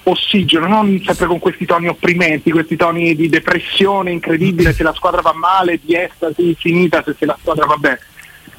ossigeno, 0.06 0.68
non 0.68 1.02
sempre 1.06 1.28
con 1.28 1.40
questi 1.40 1.66
toni 1.66 1.88
opprimenti, 1.88 2.52
questi 2.52 2.76
toni 2.76 3.16
di 3.16 3.30
depressione 3.30 4.12
incredibile 4.12 4.72
se 4.74 4.84
la 4.84 4.94
squadra 4.94 5.22
va 5.22 5.34
male, 5.34 5.80
di 5.82 5.96
estasi 5.96 6.48
infinita 6.48 7.02
se, 7.04 7.16
se 7.18 7.26
la 7.26 7.38
squadra 7.40 7.66
va 7.66 7.78
bene 7.78 8.00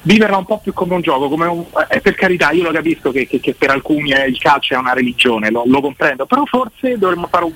viverla 0.05 0.37
un 0.37 0.45
po' 0.45 0.59
più 0.59 0.71
come 0.73 0.95
un 0.95 1.01
gioco, 1.01 1.29
come 1.29 1.45
un, 1.47 1.65
eh, 1.89 1.99
per 1.99 2.15
carità 2.15 2.51
io 2.51 2.63
lo 2.63 2.71
capisco 2.71 3.11
che, 3.11 3.27
che, 3.27 3.39
che 3.39 3.53
per 3.55 3.71
alcuni 3.71 4.11
eh, 4.11 4.27
il 4.27 4.37
calcio 4.37 4.75
è 4.75 4.77
una 4.77 4.93
religione, 4.93 5.49
lo, 5.49 5.63
lo, 5.65 5.81
comprendo, 5.81 6.25
però 6.25 6.45
forse 6.45 6.97
dovremmo 6.97 7.27
fare 7.27 7.45
un, 7.45 7.53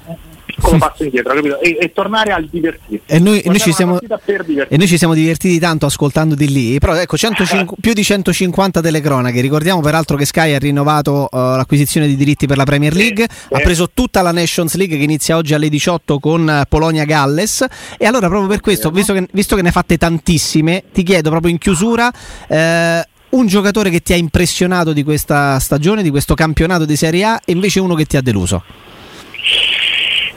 piccolo 0.60 0.78
passo 0.78 1.04
indietro 1.04 1.60
e, 1.60 1.78
e, 1.80 1.92
tornare 1.94 2.32
al 2.32 2.46
divertirsi. 2.46 3.02
E 3.06 3.20
noi, 3.20 3.42
noi 3.46 3.60
siamo, 3.60 4.00
e 4.00 4.78
noi, 4.78 4.88
ci 4.88 4.98
siamo, 4.98 5.14
divertiti 5.14 5.60
tanto 5.60 5.86
ascoltando 5.86 6.36
di 6.36 6.50
lì, 6.50 6.80
però 6.80 6.96
ecco 6.96 7.18
105, 7.18 7.78
più 7.82 7.94
di 7.94 8.04
150 8.04 8.82
telecronache, 8.82 9.42
ricordiamo 9.42 9.82
peraltro 9.82 10.16
che 10.18 10.26
Sky 10.26 10.54
ha 10.54 10.60
rinnovato 10.60 11.28
uh, 11.32 11.38
l'acquisizione 11.38 12.08
di 12.08 12.16
diritti 12.16 12.48
per 12.48 12.58
la 12.58 12.64
Premier 12.64 12.94
League, 12.94 13.28
sì, 13.30 13.54
ha 13.54 13.60
preso 13.60 13.90
tutta 13.94 14.22
la 14.22 14.32
Nations 14.32 14.76
League 14.76 14.98
che 14.98 15.04
inizia 15.04 15.36
oggi 15.36 15.54
alle 15.54 15.70
18 15.70 16.20
con 16.20 16.48
uh, 16.48 16.68
Polonia-Galles. 16.68 17.66
E 17.98 18.06
allora 18.06 18.28
proprio 18.28 18.50
per 18.50 18.62
questo, 18.62 18.92
visto 18.92 19.14
che, 19.14 19.28
visto 19.32 19.56
che, 19.56 19.62
ne 19.62 19.70
ha 19.70 19.72
fatte 19.72 19.98
tantissime, 19.98 20.84
ti 20.92 21.04
chiedo 21.04 21.30
proprio 21.30 21.52
in 21.52 21.58
chiusura... 21.58 22.12
Uh, 22.48 23.18
un 23.30 23.46
giocatore 23.46 23.92
che 23.92 24.02
ti 24.02 24.14
ha 24.14 24.16
impressionato 24.16 24.92
di 24.92 25.04
questa 25.04 25.60
stagione, 25.60 26.02
di 26.02 26.10
questo 26.10 26.34
campionato 26.34 26.86
di 26.86 26.96
Serie 26.96 27.24
A 27.24 27.40
e 27.46 27.52
invece 27.52 27.80
uno 27.80 27.94
che 27.94 28.06
ti 28.06 28.18
ha 28.18 28.22
deluso? 28.22 28.64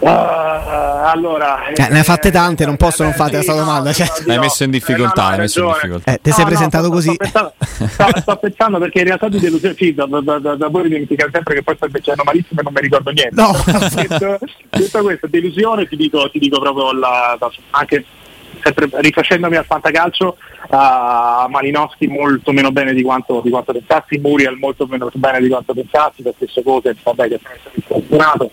Uh, 0.03 0.09
allora, 0.09 1.69
eh, 1.69 1.89
ne 1.91 2.01
ha 2.01 2.03
fatte 2.03 2.29
eh, 2.29 2.31
tante, 2.33 2.65
eh, 2.65 2.67
non 2.67 2.77
posso 2.77 3.03
eh, 3.03 3.05
non 3.05 3.15
fare 3.15 3.31
questa 3.31 3.53
no, 3.53 3.61
domanda. 3.61 3.93
Cioè. 3.93 4.09
L'hai 4.25 4.41
messo 4.41 4.65
in 4.65 4.71
difficoltà. 4.71 5.23
No, 5.23 5.31
no, 5.31 5.37
messo 5.37 5.65
in 5.65 5.73
difficoltà. 5.73 6.13
Eh, 6.13 6.21
ti 6.21 6.33
sei 6.33 6.45
presentato 6.45 6.87
sto, 6.87 6.93
così. 6.93 7.13
Sto 7.13 7.19
pensando, 7.23 7.53
sto, 7.87 8.21
sto 8.21 8.37
pensando, 8.37 8.79
perché 8.79 8.99
in 8.99 9.05
realtà 9.05 9.29
di 9.29 9.39
delusione, 9.39 9.77
sì, 9.77 9.95
da, 9.95 10.07
da, 10.07 10.39
da, 10.41 10.57
da 10.57 10.69
voi 10.69 10.89
dimenticate 10.89 11.31
sempre 11.33 11.55
che 11.55 11.63
poi 11.63 11.77
sto 11.77 11.87
invecchiando 11.87 12.25
malissimo 12.25 12.61
e 12.61 12.63
non 12.65 12.73
mi 12.73 12.81
ricordo 12.81 13.11
niente. 13.11 13.41
No. 13.41 13.53
detto, 13.95 14.39
detto, 14.71 15.03
questo, 15.03 15.27
delusione 15.29 15.87
ti 15.87 15.95
dico, 15.95 16.29
ti 16.31 16.41
dico 16.41 16.59
proprio 16.59 16.93
la, 16.93 17.39
anche 17.71 18.05
sempre 18.61 18.89
rifacendomi 18.91 19.55
al 19.55 19.65
fantacalcio 19.65 20.37
a 20.71 21.45
uh, 21.47 21.51
Malinowski 21.51 22.09
molto 22.09 22.51
meno 22.51 22.73
bene 22.73 22.93
di 22.93 23.03
quanto, 23.03 23.41
di 23.41 23.51
quanto 23.51 23.73
pensassi, 23.73 24.19
Muriel 24.19 24.57
molto 24.57 24.87
meno 24.87 25.09
bene 25.15 25.41
di 25.41 25.49
quanto 25.49 25.75
pensassi, 25.75 26.23
per 26.23 26.35
stesso 26.37 26.61
cose, 26.63 26.97
vabbè 27.01 27.29
che 27.29 27.35
è 27.37 27.41
stato 27.61 27.81
fortunato 27.87 28.51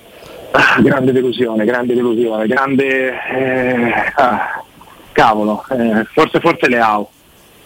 Ah, 0.51 0.81
grande 0.81 1.11
delusione, 1.11 1.65
grande 1.65 1.93
delusione, 1.93 2.47
grande... 2.47 3.13
Eh, 3.29 3.93
ah, 4.15 4.63
cavolo, 5.11 5.65
eh, 5.69 6.05
forse, 6.13 6.39
forse 6.39 6.69
le 6.69 6.79
AO. 6.79 7.09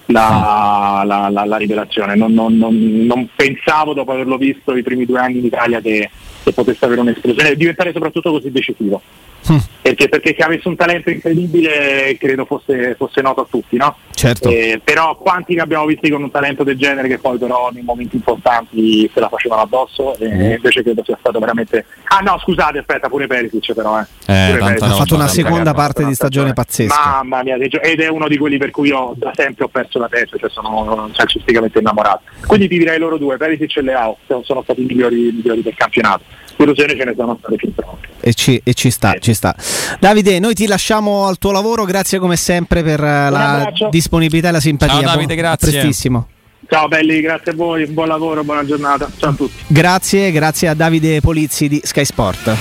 La, 0.08 1.04
la, 1.06 1.30
la, 1.30 1.46
la 1.46 1.58
rivelazione. 1.58 2.16
Non, 2.16 2.34
non, 2.34 2.58
non, 2.58 2.76
non, 3.06 3.30
pensavo 3.34 3.94
dopo 3.94 4.12
averlo 4.12 4.38
visto 4.38 4.76
i 4.76 4.84
primi 4.84 5.06
due 5.06 5.20
anni 5.20 5.38
in 5.38 5.46
Italia 5.46 5.80
che, 5.80 6.10
che 6.44 6.52
potesse 6.52 6.84
avere 6.84 7.02
un'esplosione 7.02 7.52
e 7.52 7.56
diventare 7.56 7.94
soprattutto 7.94 8.32
così 8.32 8.52
decisivo. 8.52 9.02
Mm. 9.52 9.58
Perché, 9.82 10.08
perché 10.08 10.34
che 10.34 10.44
avesse 10.44 10.68
un 10.68 10.76
talento 10.78 11.10
incredibile 11.10 12.16
credo 12.18 12.46
fosse, 12.46 12.96
fosse 12.96 13.22
noto 13.22 13.42
a 13.42 13.48
tutti, 13.50 13.76
no? 13.76 13.98
Certo. 14.14 14.50
Eh, 14.50 14.80
però 14.82 15.18
quanti 15.18 15.56
ne 15.56 15.62
abbiamo 15.62 15.86
visti 15.86 16.10
con 16.10 16.24
un 16.24 16.32
talento 16.32 16.64
del 16.64 16.78
genere 16.78 17.10
che 17.10 17.18
poi 17.18 17.38
però 17.38 17.70
nei 17.72 17.84
momenti 17.84 18.16
importanti 18.16 19.10
se 19.14 19.20
la 19.20 19.28
facevano 19.28 19.64
addosso 19.64 20.18
e 20.18 20.30
mm. 20.30 20.52
invece 20.52 20.84
credo 20.84 21.04
sia 21.04 21.18
stato 21.20 21.40
veramente... 21.40 21.86
Ah 22.06 22.20
no 22.20 22.40
scusate 22.40 22.78
aspetta 22.78 23.10
pure 23.10 23.28
Perisic 23.28 23.74
però 23.74 24.00
eh. 24.00 24.06
eh 24.28 24.58
ha 24.58 24.76
fatto 24.78 25.16
una 25.16 25.28
seconda 25.28 25.74
parte 25.74 26.06
di 26.06 26.14
stagione 26.14 26.54
pazzesca. 26.54 26.96
Mamma 26.96 27.44
mia 27.44 27.56
ed 27.56 28.00
è 28.00 28.08
uno 28.08 28.28
di 28.28 28.38
quelli 28.38 28.58
per 28.58 28.72
cui 28.72 28.90
io 28.90 29.14
da 29.18 29.32
sempre 29.36 29.66
ho 29.66 29.68
perso 29.68 30.00
la 30.00 30.08
testa, 30.08 30.38
cioè 30.38 30.50
sono 30.50 31.10
calcisticamente 31.14 31.80
innamorato. 31.80 32.22
Quindi 32.46 32.68
ti 32.68 32.78
direi 32.78 33.00
loro 33.00 33.18
due, 33.18 33.38
Perisic 33.38 33.78
e 33.78 33.82
Leao, 33.82 34.18
sono 34.44 34.62
stati 34.64 34.82
i 34.82 34.86
migliori, 34.86 35.32
migliori 35.34 35.62
del 35.62 35.76
campionato. 35.76 36.24
Delusioni 36.58 36.96
ce 36.98 37.04
ne 37.04 37.14
sono 37.16 37.38
state 37.40 37.56
fin 37.58 37.76
troppe. 37.76 38.08
E 38.20 38.34
ci, 38.34 38.62
e 38.64 38.74
ci 38.74 38.90
sta, 38.90 39.14
eh. 39.14 39.20
ci 39.20 39.34
sta. 39.34 39.56
Davide, 40.00 40.40
noi 40.40 40.54
ti 40.54 40.68
lasciamo 40.68 41.26
al 41.28 41.38
tuo 41.38 41.52
lavoro, 41.52 41.84
grazie 41.84 42.20
come 42.20 42.36
sempre 42.36 42.84
per 42.84 43.00
eh, 43.00 43.30
la 43.30 43.72
disponibilità 43.90 44.50
e 44.50 44.52
la 44.52 44.60
simpatia. 44.60 45.00
Ciao 45.00 45.04
Davide, 45.04 45.36
grazie. 45.36 45.72
prestissimo. 45.72 46.28
Ciao 46.70 46.88
belli, 46.88 47.22
grazie 47.22 47.52
a 47.52 47.56
voi, 47.56 47.86
buon 47.88 48.08
lavoro, 48.08 48.44
buona 48.44 48.66
giornata. 48.66 49.10
Ciao 49.18 49.32
a 49.32 49.34
tutti. 49.34 49.64
Grazie, 49.68 50.32
grazie 50.32 50.70
a 50.70 50.74
Davide 50.74 51.20
Polizzi 51.20 51.68
di 51.68 51.82
Sky 51.84 52.06
Sport. 52.06 52.56